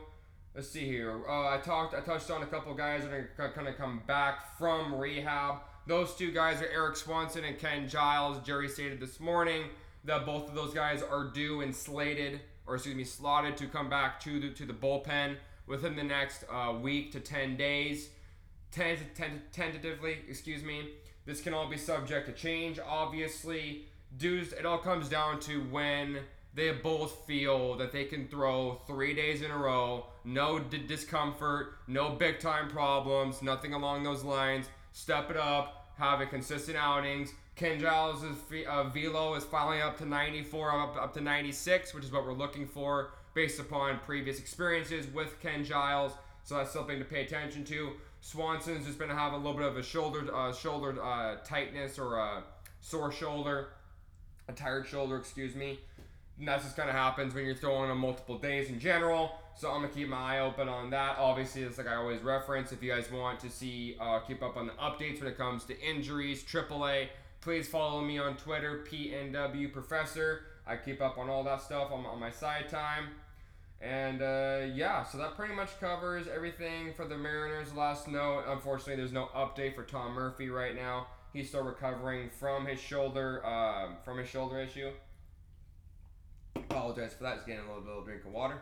Let's 0.56 0.70
see 0.70 0.86
here. 0.86 1.22
Uh, 1.28 1.54
I 1.54 1.60
talked, 1.64 1.94
I 1.94 2.00
touched 2.00 2.32
on 2.32 2.42
a 2.42 2.48
couple 2.48 2.74
guys 2.74 3.04
that 3.04 3.12
are 3.12 3.54
going 3.56 3.68
to 3.68 3.74
come 3.74 4.02
back 4.08 4.58
from 4.58 4.96
rehab. 4.96 5.58
Those 5.86 6.16
two 6.16 6.32
guys 6.32 6.62
are 6.62 6.68
Erik 6.68 6.96
Swanson 6.96 7.44
and 7.44 7.58
Ken 7.58 7.88
Giles. 7.88 8.40
Jerry 8.46 8.68
stated 8.68 9.00
this 9.00 9.20
morning 9.20 9.64
that 10.06 10.26
both 10.26 10.50
of 10.50 10.56
those 10.56 10.74
guys 10.74 11.04
are 11.04 11.26
due 11.26 11.62
and 11.62 11.76
slated, 11.76 12.42
or 12.66 12.76
excuse 12.76 12.96
me, 12.96 13.04
slotted 13.04 13.58
to 13.58 13.68
come 13.68 13.90
back 13.90 14.20
to 14.22 14.40
the 14.40 14.50
to 14.52 14.66
the 14.66 14.74
bullpen 14.74 15.36
within 15.68 15.96
the 15.96 16.04
next 16.04 16.44
uh, 16.52 16.74
week 16.80 17.12
to 17.12 17.20
10 17.20 17.56
days. 17.56 18.10
Tent- 18.72 19.16
tent- 19.16 19.52
tentatively, 19.52 20.20
excuse 20.28 20.64
me. 20.64 20.90
This 21.26 21.42
can 21.42 21.54
all 21.54 21.68
be 21.68 21.78
subject 21.78 22.28
to 22.28 22.34
change, 22.34 22.80
obviously. 22.80 23.86
Dudes, 24.18 24.54
it 24.54 24.66
all 24.66 24.78
comes 24.78 25.10
down 25.10 25.40
to 25.42 25.62
when 25.66 26.20
they 26.54 26.72
both 26.72 27.26
feel 27.28 27.76
that 27.78 27.92
they 27.92 28.06
can 28.06 28.28
throw 28.28 28.82
three 28.88 29.14
days 29.14 29.42
in 29.42 29.52
a 29.52 29.58
row, 29.58 30.06
no 30.24 30.60
d- 30.60 30.80
discomfort, 30.88 31.76
no 31.88 32.10
big 32.10 32.40
time 32.40 32.70
problems, 32.70 33.42
nothing 33.42 33.74
along 33.74 34.04
those 34.04 34.24
lines. 34.24 34.68
Step 34.92 35.30
it 35.30 35.38
up, 35.38 35.92
have 35.98 36.22
a 36.22 36.26
consistent 36.26 36.78
outings. 36.78 37.32
Ken 37.56 37.80
Giles' 37.80 38.24
uh, 38.68 38.84
velo 38.86 39.36
is 39.36 39.44
finally 39.44 39.82
up 39.82 39.98
to 39.98 40.06
94, 40.06 40.82
up, 40.82 40.96
up 40.96 41.14
to 41.14 41.22
96, 41.22 41.94
which 41.94 42.06
is 42.06 42.12
what 42.12 42.26
we're 42.26 42.34
looking 42.34 42.66
for 42.66 43.12
based 43.34 43.60
upon 43.60 44.00
previous 44.00 44.40
experiences 44.40 45.06
with 45.14 45.40
Ken 45.42 45.64
Giles. 45.64 46.14
So 46.44 46.56
that's 46.56 46.72
something 46.72 46.98
to 46.98 47.06
pay 47.06 47.24
attention 47.24 47.64
to. 47.66 47.92
Swanson's 48.22 48.86
just 48.86 49.00
been 49.00 49.10
to 49.10 49.16
have 49.16 49.34
a 49.34 49.38
little 49.38 49.54
bit 49.54 49.66
of 49.66 49.78
a 49.78 49.84
shoulder 49.84 50.34
uh, 50.34 50.54
shoulder 50.54 51.02
uh, 51.02 51.38
tightness 51.46 51.98
or 51.98 52.18
a 52.18 52.44
sore 52.82 53.12
shoulder, 53.12 53.70
a 54.48 54.54
tired 54.54 54.88
shoulder, 54.88 55.18
excuse 55.18 55.56
me. 55.56 55.80
And 56.38 56.48
that's 56.48 56.64
just 56.64 56.78
kind 56.78 56.90
of 56.90 56.96
happens 56.96 57.34
when 57.34 57.46
you're 57.46 57.56
throwing 57.56 57.92
on 57.92 57.98
multiple 57.98 58.38
days 58.38 58.70
in 58.70 58.80
general. 58.80 59.36
So 59.56 59.70
I'm 59.70 59.82
gonna 59.82 59.94
keep 59.94 60.08
my 60.08 60.38
eye 60.38 60.40
open 60.40 60.70
on 60.70 60.90
that. 60.92 61.18
Obviously, 61.18 61.64
it's 61.64 61.78
like 61.78 61.88
I 61.88 61.96
always 61.96 62.22
reference. 62.22 62.72
If 62.72 62.82
you 62.82 62.92
guys 62.94 63.12
want 63.12 63.40
to 63.42 63.50
see, 63.50 63.98
uh, 64.00 64.20
keep 64.20 64.42
up 64.42 64.56
on 64.56 64.68
the 64.68 64.74
updates 64.74 65.20
when 65.20 65.30
it 65.30 65.38
comes 65.38 65.66
to 65.66 65.80
injuries, 65.82 66.44
AAA. 66.44 67.10
Please 67.42 67.68
follow 67.68 68.02
me 68.02 68.20
on 68.20 68.36
Twitter, 68.38 68.86
PNW 68.90 69.72
Professor. 69.72 70.44
I 70.66 70.78
keep 70.78 71.02
up 71.02 71.18
on 71.18 71.30
all 71.30 71.44
that 71.44 71.62
stuff 71.62 71.92
on, 71.92 72.06
on 72.06 72.20
my 72.20 72.32
side 72.32 72.70
time. 72.70 73.10
And 73.82 74.22
uh, 74.22 74.62
yeah, 74.74 75.04
so 75.04 75.18
that 75.20 75.36
pretty 75.36 75.54
much 75.54 75.80
covers 75.80 76.28
everything 76.28 76.94
for 76.94 77.06
the 77.06 77.18
Mariners. 77.18 77.74
Last 77.74 78.08
note, 78.08 78.44
unfortunately, 78.48 78.98
there's 78.98 79.14
no 79.14 79.30
update 79.36 79.76
for 79.76 79.84
Tom 79.84 80.14
Murphy 80.14 80.50
right 80.50 80.76
now. 80.76 81.08
He's 81.32 81.48
still 81.48 81.64
recovering 81.64 82.30
from 82.30 82.66
his 82.66 82.80
shoulder, 82.80 83.46
uh, 83.46 83.90
from 84.04 84.18
his 84.18 84.28
shoulder 84.28 84.60
issue. 84.60 84.92
Apologize 86.56 87.14
for 87.14 87.24
that. 87.24 87.36
Just 87.36 87.48
getting 87.48 87.64
a 87.64 87.68
little 87.68 87.84
bit 87.84 87.98
of 87.98 88.06
drink 88.06 88.26
of 88.26 88.32
water. 88.32 88.60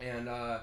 And 0.00 0.28
uh, 0.28 0.60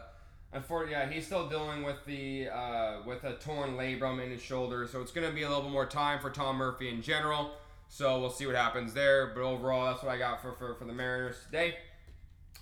unfortunately, 0.51 0.98
yeah, 1.00 1.09
he's 1.09 1.25
still 1.25 1.48
dealing 1.48 1.83
with 1.83 2.03
the 2.05 2.50
uh, 2.50 2.98
with 3.05 3.24
a 3.24 3.36
torn 3.36 3.77
labrum 3.77 4.21
in 4.21 4.31
his 4.31 4.41
shoulder. 4.41 4.88
So 4.91 5.01
it's 5.01 5.12
gonna 5.12 5.31
be 5.31 5.43
a 5.43 5.48
little 5.48 5.63
bit 5.63 5.71
more 5.71 5.86
time 5.86 6.19
for 6.19 6.29
Tom 6.29 6.57
Murphy 6.57 6.89
in 6.89 7.01
general. 7.01 7.51
So 7.88 8.19
we'll 8.19 8.29
see 8.29 8.45
what 8.45 8.55
happens 8.55 8.93
there. 8.93 9.27
But 9.33 9.44
overall, 9.44 9.85
that's 9.85 10.03
what 10.03 10.11
I 10.11 10.18
got 10.18 10.42
for, 10.42 10.53
for, 10.53 10.75
for 10.75 10.85
the 10.85 10.94
Mariners 10.94 11.37
today. 11.46 11.75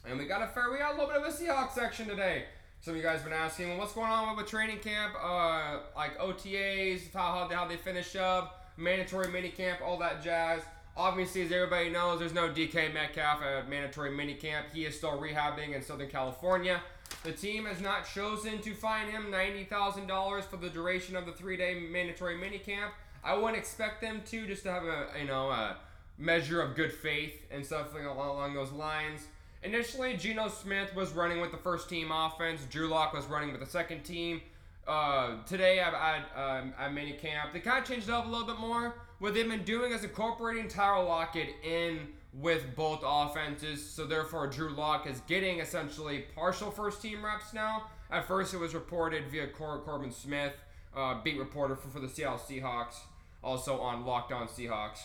And 0.08 0.18
we 0.18 0.26
got 0.26 0.42
a 0.42 0.48
fair, 0.48 0.72
we 0.72 0.78
got 0.78 0.94
a 0.94 0.98
little 0.98 1.10
bit 1.10 1.18
of 1.18 1.24
a 1.24 1.36
Seahawks 1.36 1.74
section 1.74 2.08
today. 2.08 2.46
Some 2.80 2.94
of 2.94 2.98
you 2.98 3.04
guys 3.04 3.16
have 3.20 3.26
been 3.26 3.34
asking, 3.34 3.70
well, 3.70 3.80
what's 3.80 3.92
going 3.92 4.10
on 4.10 4.36
with 4.36 4.46
the 4.46 4.50
training 4.50 4.80
camp? 4.80 5.14
Uh, 5.22 5.80
like 5.96 6.18
OTAs, 6.18 7.12
how, 7.14 7.48
how 7.52 7.68
they 7.68 7.76
finish 7.76 8.16
up, 8.16 8.72
mandatory 8.78 9.28
mini 9.28 9.50
camp, 9.50 9.80
all 9.84 9.98
that 9.98 10.24
jazz. 10.24 10.62
Obviously, 10.96 11.42
as 11.42 11.52
everybody 11.52 11.90
knows, 11.90 12.20
there's 12.20 12.34
no 12.34 12.48
DK 12.48 12.94
Metcalf 12.94 13.42
at 13.42 13.70
mandatory 13.70 14.12
mini 14.12 14.36
camp. 14.36 14.68
He 14.74 14.86
is 14.86 14.96
still 14.96 15.20
rehabbing 15.20 15.76
in 15.76 15.82
Southern 15.82 16.10
California. 16.10 16.82
The 17.24 17.34
team 17.34 17.66
has 17.66 17.82
not 17.82 18.08
chosen 18.08 18.60
to 18.62 18.74
fine 18.74 19.10
him 19.10 19.26
$90,000 19.30 20.44
for 20.44 20.58
the 20.58 20.70
duration 20.70 21.18
of 21.18 21.26
the 21.26 21.34
three-day 21.34 21.82
mandatory 21.92 22.38
mini 22.38 22.60
camp. 22.60 22.94
I 23.24 23.36
wouldn't 23.36 23.58
expect 23.58 24.02
them 24.02 24.22
to, 24.28 24.48
just 24.48 24.64
to 24.64 24.72
have 24.72 24.84
a 24.84 25.08
you 25.20 25.28
know 25.28 25.50
a 25.50 25.78
measure 26.18 26.62
of 26.62 26.76
good 26.76 26.94
faith 26.94 27.46
and 27.52 27.66
stuff 27.66 27.94
along 27.94 28.54
those 28.54 28.72
lines. 28.72 29.28
Initially, 29.64 30.16
Geno 30.16 30.48
Smith 30.48 30.94
was 30.96 31.12
running 31.14 31.42
with 31.42 31.52
the 31.52 31.58
first 31.58 31.90
team 31.90 32.12
offense. 32.12 32.62
Drew 32.70 32.88
Lock 32.88 33.14
was 33.14 33.26
running 33.26 33.52
with 33.52 33.60
the 33.60 33.68
second 33.68 34.04
team. 34.04 34.42
Uh, 34.88 35.44
today 35.46 35.80
at, 35.80 35.94
at, 35.94 36.26
um, 36.36 36.74
at 36.80 36.94
they 36.96 37.60
kind 37.60 37.82
of 37.82 37.86
changed 37.86 38.08
it 38.08 38.14
up 38.14 38.26
a 38.26 38.30
little 38.30 38.48
bit 38.48 38.60
more. 38.60 38.96
What 39.20 39.34
they've 39.34 39.50
been 39.50 39.64
doing 39.64 39.92
is 39.92 40.04
incorporating 40.04 40.70
Tyler 40.70 41.04
Lockett 41.04 41.50
in 41.64 42.08
with 42.34 42.76
both 42.76 43.02
offenses. 43.04 43.84
So 43.84 44.06
therefore, 44.06 44.48
Drew 44.48 44.70
Lock 44.70 45.08
is 45.08 45.22
getting 45.28 45.60
essentially 45.60 46.26
partial 46.36 46.72
first 46.72 47.02
team 47.02 47.26
reps 47.26 47.54
now. 47.54 47.88
At 48.12 48.28
first, 48.28 48.54
it 48.54 48.58
was 48.58 48.74
reported 48.74 49.28
via 49.30 49.48
Cor- 49.48 49.80
Corbin 49.80 50.12
Smith, 50.12 50.54
uh, 50.96 51.22
beat 51.22 51.38
reporter 51.38 51.76
for, 51.76 51.90
for 51.90 52.00
the 52.00 52.08
Seattle 52.08 52.38
Seahawks, 52.38 52.96
also 53.44 53.80
on 53.80 54.06
Locked 54.06 54.32
On 54.32 54.48
Seahawks. 54.48 55.00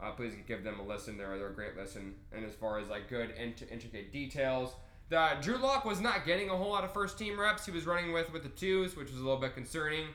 Uh, 0.00 0.12
please 0.12 0.32
give 0.46 0.62
them 0.62 0.78
a 0.78 0.82
listen. 0.82 1.18
They're, 1.18 1.36
they're 1.38 1.48
a 1.48 1.54
great 1.54 1.76
listen. 1.76 2.14
And 2.32 2.44
as 2.44 2.54
far 2.54 2.78
as 2.78 2.88
like 2.88 3.08
good 3.08 3.30
int- 3.36 3.64
intricate 3.70 4.12
details, 4.12 4.74
that 5.10 5.42
Drew 5.42 5.56
Lock 5.56 5.84
was 5.84 6.00
not 6.00 6.26
getting 6.26 6.50
a 6.50 6.56
whole 6.56 6.70
lot 6.70 6.84
of 6.84 6.92
first 6.92 7.18
team 7.18 7.38
reps. 7.40 7.64
He 7.64 7.72
was 7.72 7.86
running 7.86 8.12
with 8.12 8.32
with 8.32 8.42
the 8.42 8.50
twos, 8.50 8.96
which 8.96 9.10
was 9.10 9.20
a 9.20 9.22
little 9.22 9.40
bit 9.40 9.54
concerning. 9.54 10.06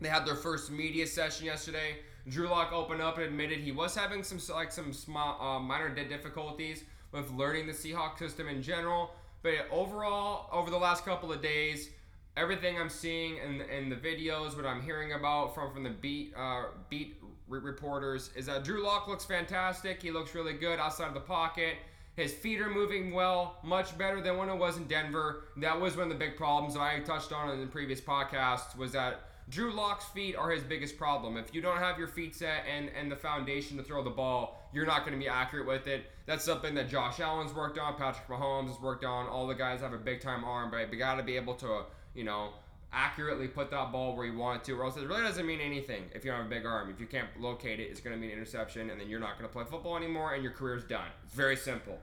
They 0.00 0.08
had 0.08 0.26
their 0.26 0.34
first 0.36 0.70
media 0.70 1.06
session 1.06 1.46
yesterday. 1.46 1.98
Drew 2.28 2.48
Lock 2.48 2.72
opened 2.72 3.00
up 3.00 3.16
and 3.16 3.26
admitted 3.26 3.58
he 3.58 3.72
was 3.72 3.94
having 3.94 4.22
some 4.22 4.40
like 4.54 4.72
some 4.72 4.92
small 4.92 5.40
uh, 5.40 5.58
minor 5.58 5.88
difficulties 5.88 6.84
with 7.12 7.30
learning 7.30 7.66
the 7.66 7.72
Seahawk 7.72 8.18
system 8.18 8.48
in 8.48 8.62
general. 8.62 9.10
But 9.42 9.66
overall, 9.70 10.48
over 10.52 10.70
the 10.70 10.76
last 10.76 11.04
couple 11.04 11.32
of 11.32 11.40
days, 11.40 11.90
everything 12.36 12.78
I'm 12.78 12.90
seeing 12.90 13.38
in, 13.38 13.60
in 13.62 13.88
the 13.88 13.96
videos, 13.96 14.56
what 14.56 14.66
I'm 14.66 14.82
hearing 14.82 15.12
about 15.12 15.54
from 15.54 15.72
from 15.72 15.84
the 15.84 15.90
beat 15.90 16.34
uh, 16.36 16.64
beat 16.90 17.16
reporters 17.48 18.30
is 18.36 18.46
that 18.46 18.64
Drew 18.64 18.84
Lock 18.84 19.08
looks 19.08 19.24
fantastic. 19.24 20.02
He 20.02 20.10
looks 20.10 20.34
really 20.34 20.52
good 20.52 20.78
outside 20.78 21.08
of 21.08 21.14
the 21.14 21.20
pocket. 21.20 21.76
His 22.16 22.32
feet 22.32 22.60
are 22.60 22.68
moving 22.68 23.12
well, 23.12 23.58
much 23.62 23.96
better 23.96 24.20
than 24.20 24.36
when 24.36 24.48
it 24.48 24.56
was 24.56 24.76
in 24.76 24.84
Denver. 24.84 25.44
That 25.56 25.80
was 25.80 25.96
one 25.96 26.04
of 26.04 26.08
the 26.10 26.24
big 26.24 26.36
problems 26.36 26.76
I 26.76 26.98
touched 27.00 27.32
on 27.32 27.50
in 27.50 27.60
the 27.60 27.66
previous 27.66 28.00
podcasts 28.00 28.76
was 28.76 28.92
that 28.92 29.20
Drew 29.50 29.72
Lock's 29.72 30.04
feet 30.06 30.36
are 30.36 30.50
his 30.50 30.62
biggest 30.62 30.98
problem. 30.98 31.36
If 31.36 31.54
you 31.54 31.62
don't 31.62 31.78
have 31.78 31.98
your 31.98 32.08
feet 32.08 32.34
set 32.34 32.64
and, 32.70 32.90
and 32.98 33.10
the 33.10 33.16
foundation 33.16 33.76
to 33.78 33.82
throw 33.82 34.02
the 34.02 34.10
ball, 34.10 34.68
you're 34.74 34.84
not 34.84 35.06
going 35.06 35.12
to 35.12 35.18
be 35.18 35.28
accurate 35.28 35.66
with 35.66 35.86
it. 35.86 36.06
That's 36.26 36.44
something 36.44 36.74
that 36.74 36.90
Josh 36.90 37.20
Allen's 37.20 37.54
worked 37.54 37.78
on, 37.78 37.94
Patrick 37.94 38.28
Mahomes 38.28 38.68
has 38.68 38.80
worked 38.80 39.04
on. 39.04 39.26
All 39.26 39.46
the 39.46 39.54
guys 39.54 39.80
have 39.80 39.94
a 39.94 39.98
big 39.98 40.20
time 40.20 40.44
arm, 40.44 40.70
but 40.70 40.92
you 40.92 40.98
got 40.98 41.14
to 41.14 41.22
be 41.22 41.36
able 41.36 41.54
to, 41.54 41.84
you 42.14 42.24
know, 42.24 42.50
accurately 42.92 43.48
put 43.48 43.70
that 43.70 43.92
ball 43.92 44.16
where 44.16 44.26
you 44.26 44.38
want 44.38 44.64
to, 44.64 44.72
or 44.72 44.84
else 44.84 44.96
it 44.96 45.06
really 45.06 45.22
doesn't 45.22 45.46
mean 45.46 45.60
anything 45.60 46.04
if 46.14 46.24
you 46.24 46.30
don't 46.30 46.38
have 46.38 46.46
a 46.46 46.50
big 46.50 46.64
arm. 46.64 46.90
If 46.90 47.00
you 47.00 47.06
can't 47.06 47.28
locate 47.38 47.80
it, 47.80 47.84
it's 47.84 48.00
going 48.00 48.16
to 48.16 48.20
be 48.20 48.26
an 48.26 48.32
interception, 48.32 48.90
and 48.90 49.00
then 49.00 49.08
you're 49.08 49.20
not 49.20 49.38
going 49.38 49.48
to 49.48 49.52
play 49.52 49.64
football 49.64 49.96
anymore, 49.96 50.34
and 50.34 50.42
your 50.42 50.52
career's 50.52 50.84
done. 50.84 51.08
It's 51.24 51.34
very 51.34 51.56
simple. 51.56 51.98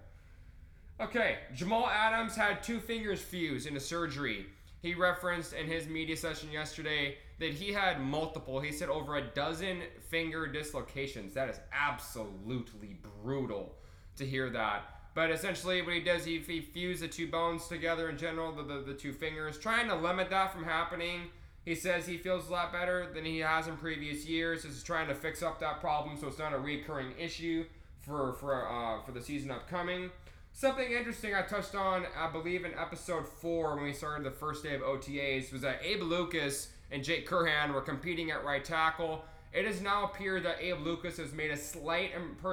Okay, 1.01 1.39
Jamal 1.53 1.87
Adams 1.87 2.35
had 2.35 2.63
two 2.63 2.79
fingers 2.79 3.19
fused 3.19 3.67
in 3.67 3.75
a 3.75 3.79
surgery. 3.79 4.45
He 4.81 4.93
referenced 4.93 5.53
in 5.53 5.65
his 5.65 5.87
media 5.87 6.15
session 6.15 6.51
yesterday 6.51 7.17
that 7.39 7.51
he 7.51 7.73
had 7.73 7.99
multiple, 7.99 8.59
he 8.61 8.71
said 8.71 8.87
over 8.87 9.17
a 9.17 9.21
dozen 9.21 9.81
finger 10.09 10.47
dislocations. 10.47 11.33
That 11.33 11.49
is 11.49 11.59
absolutely 11.73 12.97
brutal 13.23 13.75
to 14.17 14.25
hear 14.25 14.49
that. 14.51 14.83
But 15.15 15.31
essentially, 15.31 15.81
what 15.81 15.93
he 15.93 16.01
does, 16.01 16.25
he, 16.25 16.39
he 16.39 16.59
fuses 16.59 17.01
the 17.01 17.07
two 17.07 17.27
bones 17.27 17.67
together 17.67 18.09
in 18.09 18.17
general, 18.17 18.51
the, 18.51 18.63
the, 18.63 18.79
the 18.81 18.93
two 18.93 19.13
fingers, 19.13 19.57
trying 19.57 19.87
to 19.87 19.95
limit 19.95 20.29
that 20.29 20.53
from 20.53 20.65
happening. 20.65 21.21
He 21.63 21.73
says 21.73 22.05
he 22.05 22.17
feels 22.17 22.49
a 22.49 22.51
lot 22.51 22.71
better 22.71 23.07
than 23.11 23.25
he 23.25 23.39
has 23.39 23.67
in 23.67 23.77
previous 23.77 24.27
years. 24.27 24.65
Is 24.65 24.83
trying 24.83 25.07
to 25.07 25.15
fix 25.15 25.41
up 25.41 25.59
that 25.61 25.79
problem 25.79 26.17
so 26.17 26.27
it's 26.27 26.37
not 26.37 26.53
a 26.53 26.59
recurring 26.59 27.13
issue 27.17 27.65
for 28.01 28.33
for 28.33 28.67
uh, 28.67 29.01
for 29.03 29.13
the 29.13 29.21
season 29.21 29.49
upcoming. 29.49 30.11
Something 30.51 30.91
interesting 30.91 31.33
I 31.33 31.41
touched 31.41 31.75
on, 31.75 32.05
I 32.17 32.29
believe, 32.29 32.63
in 32.63 32.73
episode 32.75 33.27
four 33.27 33.75
when 33.75 33.85
we 33.85 33.93
started 33.93 34.25
the 34.25 34.31
first 34.31 34.63
day 34.63 34.75
of 34.75 34.81
OTAs 34.81 35.51
was 35.51 35.61
that 35.61 35.81
Abe 35.83 36.03
Lucas 36.03 36.69
and 36.91 37.03
Jake 37.03 37.27
Curhan 37.27 37.73
were 37.73 37.81
competing 37.81 38.31
at 38.31 38.45
right 38.45 38.63
tackle. 38.63 39.25
It 39.55 39.65
has 39.65 39.79
now 39.79 40.03
appeared 40.03 40.43
that 40.43 40.61
Abe 40.61 40.81
Lucas 40.81 41.15
has 41.15 41.31
made 41.31 41.49
a 41.49 41.55
slight, 41.55 42.11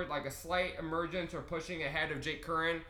like 0.09 0.25
a 0.25 0.31
slight 0.31 0.79
emergence 0.79 1.35
or 1.35 1.41
pushing 1.41 1.83
ahead 1.83 2.13
of 2.13 2.21
Jake 2.21 2.47
Curhan 2.47 2.81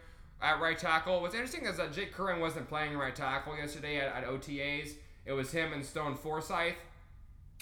at 0.42 0.61
right 0.61 0.79
tackle. 0.79 1.22
What's 1.22 1.35
interesting 1.35 1.64
is 1.64 1.79
that 1.79 1.94
Jake 1.94 2.14
Curhan 2.14 2.38
wasn't 2.38 2.68
playing 2.68 2.94
right 2.94 3.16
tackle 3.16 3.57
yesterday 3.57 3.96
at, 3.96 4.14
at 4.14 4.27
OTAs. 4.27 4.90
It 5.25 5.33
was 5.33 5.51
him 5.51 5.72
and 5.72 5.83
Stone 5.83 6.16
Forsythe. 6.16 6.75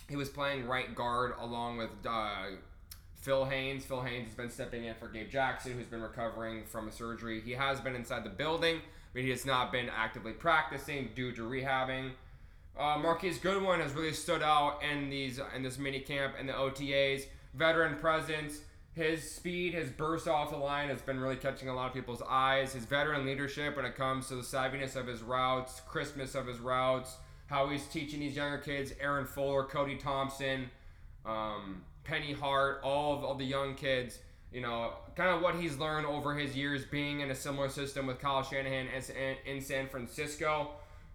He 0.09 0.17
was 0.17 0.29
playing 0.29 0.67
right 0.67 0.93
guard 0.93 1.35
along 1.39 1.77
with 1.77 1.91
uh, 2.05 2.47
Phil 3.21 3.45
Haynes. 3.45 3.85
Phil 3.85 4.03
Haynes 4.03 4.27
has 4.27 4.35
been 4.35 4.51
stepping 4.51 4.87
in 4.87 4.97
for 4.97 5.07
Gabe 5.07 5.31
Jackson, 5.31 5.75
who's 5.75 5.87
been 5.87 6.03
recovering 6.03 6.65
from 6.65 6.89
a 6.89 6.93
surgery. 6.93 7.41
He 7.41 7.53
has 7.53 7.81
been 7.81 7.95
inside 7.95 8.25
the 8.25 8.31
building, 8.31 8.81
but 9.13 9.23
he 9.23 9.31
has 9.31 9.47
not 9.47 9.71
been 9.71 9.89
actively 9.89 10.33
practicing 10.33 11.11
due 11.15 11.31
to 11.31 11.43
rehabbing. 11.43 12.11
Uh, 12.79 12.99
Marquise 12.99 13.39
Goodwin 13.39 13.81
has 13.81 13.93
really 13.93 14.13
stood 14.13 14.43
out 14.43 14.81
in 14.83 15.11
these 15.11 15.41
in 15.55 15.63
this 15.63 15.79
mini 15.79 16.01
camp 16.01 16.35
and 16.39 16.49
the 16.49 16.53
OTAs. 16.53 17.25
Veteran 17.55 17.97
presence, 17.99 18.61
his 18.93 19.29
speed, 19.29 19.75
his 19.75 19.91
burst 19.91 20.29
off 20.29 20.51
the 20.51 20.57
line 20.57 20.89
has 20.89 21.03
been 21.03 21.21
really 21.21 21.37
catching 21.37 21.69
a 21.69 21.75
lot 21.75 21.89
of 21.89 21.95
people's 21.95 22.23
eyes. 22.29 22.73
His 22.73 22.85
veteran 22.85 23.27
leadership 23.27 23.77
when 23.77 23.85
it 23.85 23.97
comes 23.97 24.29
to 24.29 24.37
the 24.37 24.43
savviness 24.43 24.97
of 24.97 25.07
his 25.07 25.23
routes, 25.23 25.81
crispness 25.89 26.35
of 26.35 26.47
his 26.47 26.59
routes, 26.59 27.17
how 27.47 27.69
he's 27.69 27.87
teaching 27.87 28.21
these 28.21 28.37
younger 28.37 28.59
kids, 28.59 28.93
Aaron 29.01 29.27
Fuller, 29.27 29.65
Cody 29.65 29.97
Thompson, 29.97 30.71
um, 31.27 31.83
Penny 32.05 32.33
Hart, 32.33 32.81
all 32.83 33.15
of 33.17 33.25
all 33.25 33.35
the 33.35 33.45
young 33.45 33.75
kids. 33.75 34.19
You 34.53 34.63
know, 34.63 34.95
kind 35.15 35.31
of 35.31 35.43
what 35.43 35.55
he's 35.55 35.79
learned 35.79 36.07
over 36.07 36.35
his 36.35 36.57
years 36.57 36.85
being 36.85 37.21
in 37.21 37.31
a 37.31 37.35
similar 37.35 37.69
system 37.69 38.07
with 38.07 38.19
Kyle 38.19 38.43
Shanahan 38.43 38.89
in 39.47 39.61
San 39.61 39.89
Francisco. 39.89 40.71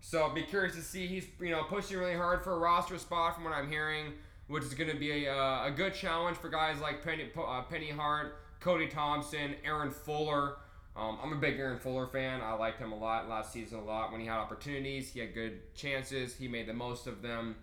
So 0.07 0.29
be 0.29 0.43
curious 0.43 0.75
to 0.75 0.83
see. 0.83 1.07
He's 1.07 1.25
you 1.39 1.49
know 1.49 1.63
pushing 1.63 1.97
really 1.97 2.15
hard 2.15 2.43
for 2.43 2.53
a 2.53 2.59
roster 2.59 2.99
spot 2.99 3.33
from 3.33 3.43
what 3.43 3.53
I'm 3.53 3.67
hearing, 3.67 4.13
which 4.47 4.63
is 4.63 4.75
going 4.75 4.91
to 4.91 4.95
be 4.95 5.25
a, 5.25 5.33
a 5.33 5.73
good 5.75 5.95
challenge 5.95 6.37
for 6.37 6.47
guys 6.47 6.79
like 6.79 7.03
Penny, 7.03 7.27
uh, 7.35 7.63
Penny 7.63 7.89
Hart, 7.89 8.37
Cody 8.59 8.87
Thompson, 8.87 9.55
Aaron 9.65 9.89
Fuller. 9.89 10.57
Um, 10.95 11.17
I'm 11.23 11.33
a 11.33 11.37
big 11.37 11.57
Aaron 11.57 11.79
Fuller 11.79 12.05
fan. 12.05 12.41
I 12.41 12.53
liked 12.53 12.77
him 12.77 12.91
a 12.91 12.95
lot 12.95 13.27
last 13.27 13.51
season 13.51 13.79
a 13.79 13.83
lot. 13.83 14.11
When 14.11 14.21
he 14.21 14.27
had 14.27 14.37
opportunities, 14.37 15.11
he 15.11 15.21
had 15.21 15.33
good 15.33 15.73
chances. 15.73 16.35
He 16.35 16.47
made 16.47 16.67
the 16.67 16.73
most 16.73 17.07
of 17.07 17.23
them. 17.23 17.55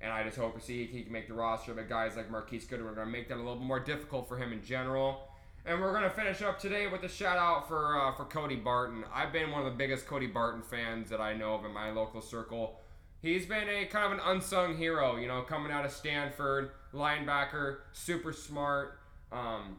And 0.00 0.10
I 0.10 0.24
just 0.24 0.38
hope 0.38 0.54
to 0.54 0.64
see 0.64 0.86
he 0.86 1.02
can 1.02 1.12
make 1.12 1.28
the 1.28 1.34
roster. 1.34 1.74
But 1.74 1.90
guys 1.90 2.16
like 2.16 2.30
Marquise 2.30 2.64
Goodwin 2.64 2.88
are 2.88 2.94
going 2.94 3.06
to 3.06 3.12
make 3.12 3.28
that 3.28 3.36
a 3.36 3.36
little 3.36 3.56
bit 3.56 3.66
more 3.66 3.80
difficult 3.80 4.28
for 4.28 4.38
him 4.38 4.54
in 4.54 4.64
general. 4.64 5.28
And 5.64 5.80
we're 5.80 5.92
gonna 5.92 6.10
finish 6.10 6.42
up 6.42 6.58
today 6.58 6.88
with 6.88 7.04
a 7.04 7.08
shout 7.08 7.38
out 7.38 7.68
for 7.68 7.96
uh, 7.96 8.12
for 8.16 8.24
Cody 8.24 8.56
Barton. 8.56 9.04
I've 9.14 9.32
been 9.32 9.52
one 9.52 9.64
of 9.64 9.72
the 9.72 9.78
biggest 9.78 10.08
Cody 10.08 10.26
Barton 10.26 10.60
fans 10.60 11.08
that 11.10 11.20
I 11.20 11.34
know 11.34 11.54
of 11.54 11.64
in 11.64 11.72
my 11.72 11.92
local 11.92 12.20
circle. 12.20 12.80
He's 13.20 13.46
been 13.46 13.68
a 13.68 13.84
kind 13.84 14.06
of 14.06 14.18
an 14.18 14.24
unsung 14.24 14.76
hero, 14.76 15.16
you 15.18 15.28
know, 15.28 15.42
coming 15.42 15.70
out 15.70 15.84
of 15.84 15.92
Stanford, 15.92 16.72
linebacker, 16.92 17.76
super 17.92 18.32
smart. 18.32 18.98
Um, 19.30 19.76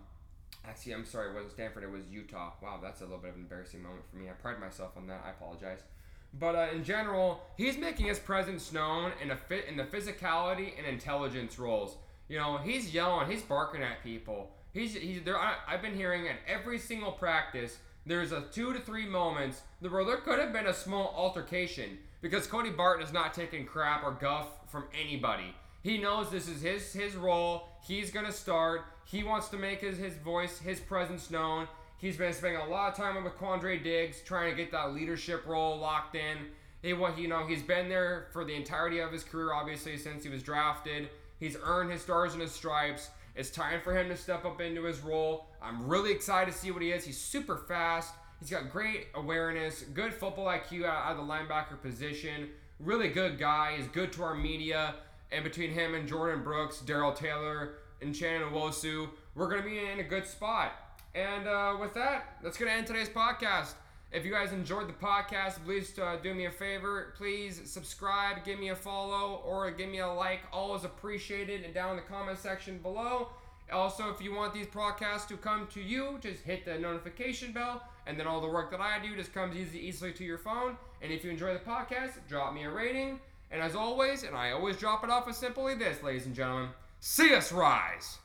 actually, 0.66 0.94
I'm 0.94 1.04
sorry, 1.04 1.32
it 1.32 1.34
wasn't 1.34 1.52
Stanford, 1.52 1.84
it 1.84 1.92
was 1.92 2.08
Utah. 2.10 2.54
Wow, 2.62 2.80
that's 2.82 3.02
a 3.02 3.04
little 3.04 3.18
bit 3.18 3.32
of 3.32 3.36
an 3.36 3.42
embarrassing 3.42 3.84
moment 3.84 4.04
for 4.10 4.16
me. 4.16 4.30
I 4.30 4.34
pride 4.34 4.62
myself 4.62 4.96
on 4.96 5.08
that. 5.08 5.22
I 5.26 5.32
apologize. 5.32 5.80
But 6.40 6.56
uh, 6.56 6.68
in 6.74 6.86
general, 6.86 7.42
he's 7.58 7.78
making 7.78 8.06
his 8.06 8.20
presence 8.20 8.72
known 8.72 9.12
in 9.22 9.32
a 9.32 9.36
fit 9.36 9.66
in 9.68 9.76
the 9.76 9.84
physicality 9.84 10.78
and 10.78 10.88
intelligence 10.88 11.60
roles. 11.60 11.98
You 12.30 12.38
know, 12.38 12.58
he's 12.58 12.94
yelling, 12.94 13.30
he's 13.30 13.42
barking 13.42 13.84
at 13.84 14.02
people. 14.02 14.50
He's 14.74 14.96
he's 14.96 15.22
there. 15.24 15.38
I've 15.40 15.82
been 15.82 15.96
hearing 15.96 16.28
at 16.28 16.38
every 16.48 16.80
single 16.80 17.12
practice. 17.12 17.78
There's 18.06 18.32
a 18.32 18.42
two 18.52 18.74
to 18.74 18.80
three 18.80 19.06
moments 19.06 19.62
where 19.80 20.04
there 20.04 20.18
could 20.18 20.40
have 20.40 20.52
been 20.52 20.68
a 20.68 20.74
small 20.74 21.14
altercation 21.16 22.00
because 22.22 22.48
Cody 22.48 22.72
Barton 22.72 23.06
is 23.06 23.14
not 23.14 23.34
taking 23.34 23.66
crap 23.66 24.04
or 24.04 24.12
guff 24.12 24.48
from 24.70 24.86
anybody. 25.00 25.56
He 25.84 25.98
knows 25.98 26.32
this 26.32 26.48
is 26.50 26.62
his 26.62 26.92
his 26.92 27.16
role. 27.16 27.70
He's 27.86 28.10
gonna 28.10 28.32
start. 28.32 28.82
He 29.06 29.24
wants 29.24 29.50
to 29.50 29.58
make 29.58 29.82
his, 29.82 29.98
his 29.98 30.16
voice, 30.16 30.60
his 30.60 30.80
presence 30.80 31.30
known. 31.30 31.68
He's 31.98 32.18
been 32.18 32.34
spending 32.34 32.60
a 32.60 32.68
lot 32.68 32.92
of 32.92 32.98
time 32.98 33.24
with 33.24 33.38
Quandre 33.38 33.82
Diggs 33.82 34.22
trying 34.22 34.50
to 34.50 34.58
get 34.58 34.72
that 34.72 34.94
leadership 34.94 35.46
role 35.46 35.78
locked 35.78 36.16
in. 36.16 36.38
He 36.82 36.94
what 36.94 37.18
you 37.18 37.28
know 37.28 37.46
he's 37.46 37.62
been 37.62 37.90
there 37.90 38.28
for 38.34 38.44
the 38.44 38.56
entirety 38.56 39.00
of 39.00 39.12
his 39.12 39.24
career, 39.24 39.54
obviously 39.54 39.98
since 39.98 40.24
he 40.24 40.30
was 40.30 40.42
drafted. 40.42 41.10
He's 41.40 41.58
earned 41.64 41.92
his 41.92 42.02
stars 42.02 42.34
and 42.34 42.42
his 42.42 42.52
stripes. 42.52 43.10
It's 43.36 43.50
time 43.50 43.82
for 43.82 43.98
him 43.98 44.10
to 44.10 44.18
step 44.18 44.46
up 44.46 44.62
into 44.62 44.84
his 44.84 45.02
role. 45.02 45.48
I'm 45.62 45.88
really 45.88 46.12
excited 46.12 46.54
to 46.54 46.58
see 46.58 46.70
what 46.70 46.84
he 46.84 46.92
is. 46.92 47.04
He's 47.04 47.20
super 47.20 47.58
fast. 47.58 48.14
He's 48.40 48.52
got 48.52 48.70
great 48.72 49.08
awareness, 49.16 49.82
good 49.82 50.14
football 50.14 50.46
IQ 50.46 50.86
out 50.86 51.12
of 51.12 51.18
the 51.18 51.24
linebacker 51.24 51.82
position. 51.82 52.50
Really 52.80 53.08
good 53.08 53.40
guy. 53.40 53.76
He's 53.78 53.88
good 53.88 54.12
to 54.14 54.24
our 54.24 54.36
media. 54.36 54.96
And 55.32 55.44
between 55.44 55.72
him 55.72 55.96
and 55.96 56.08
Jordyn 56.08 56.44
Brooks, 56.44 56.82
Darrell 56.82 57.14
Taylor, 57.14 57.76
and 58.02 58.14
Uchenna 58.14 58.52
Nwosu, 58.52 59.10
we're 59.34 59.48
going 59.48 59.64
to 59.64 59.68
be 59.68 59.80
in 59.80 60.00
a 60.00 60.04
good 60.04 60.28
spot. 60.28 60.74
And 61.16 61.48
uh, 61.48 61.78
with 61.80 61.94
that, 61.96 62.38
that's 62.44 62.58
going 62.58 62.70
to 62.70 62.78
end 62.78 62.86
today's 62.86 63.10
podcast. 63.10 63.74
If 64.14 64.24
you 64.24 64.32
guys 64.32 64.54
enjoyed 64.54 64.88
the 64.88 64.94
podcast, 64.94 65.66
please 65.66 65.98
uh, 65.98 66.18
do 66.22 66.36
me 66.36 66.46
a 66.46 66.52
favor. 66.52 67.16
Please 67.18 67.60
subscribe, 67.66 68.46
give 68.46 68.60
me 68.60 68.70
a 68.70 68.76
follow, 68.76 69.42
or 69.44 69.72
give 69.72 69.90
me 69.90 70.00
a 70.00 70.08
like. 70.08 70.42
Always 70.54 70.84
appreciated. 70.84 71.64
And 71.64 71.74
down 71.74 71.90
in 71.90 71.96
the 71.96 72.04
comment 72.04 72.38
section 72.38 72.78
below. 72.78 73.30
Also, 73.72 74.12
if 74.12 74.22
you 74.22 74.36
want 74.36 74.54
these 74.54 74.68
podcasts 74.68 75.28
to 75.30 75.38
come 75.38 75.68
to 75.74 75.82
you, 75.82 76.20
just 76.22 76.44
hit 76.44 76.64
the 76.64 76.78
notification 76.78 77.54
bell, 77.54 77.82
and 78.06 78.20
then 78.20 78.28
all 78.28 78.40
the 78.40 78.48
work 78.48 78.70
that 78.70 78.80
I 78.80 79.00
do 79.02 79.16
just 79.16 79.34
comes 79.34 79.56
easy, 79.56 79.80
easily 79.80 80.12
to 80.14 80.24
your 80.24 80.38
phone. 80.38 80.78
And 81.02 81.12
if 81.12 81.24
you 81.24 81.32
enjoy 81.32 81.54
the 81.54 81.60
podcast, 81.60 82.12
drop 82.30 82.54
me 82.54 82.66
a 82.66 82.70
rating. 82.70 83.20
And 83.50 83.64
as 83.64 83.76
always, 83.76 84.22
and 84.22 84.36
I 84.36 84.52
always 84.52 84.78
drop 84.78 85.04
it 85.04 85.10
off 85.10 85.28
as 85.28 85.38
simply 85.38 85.74
this, 85.74 86.04
ladies 86.04 86.28
and 86.28 86.36
gentlemen, 86.36 86.70
see 87.00 87.34
us 87.34 87.52
rise. 87.52 88.20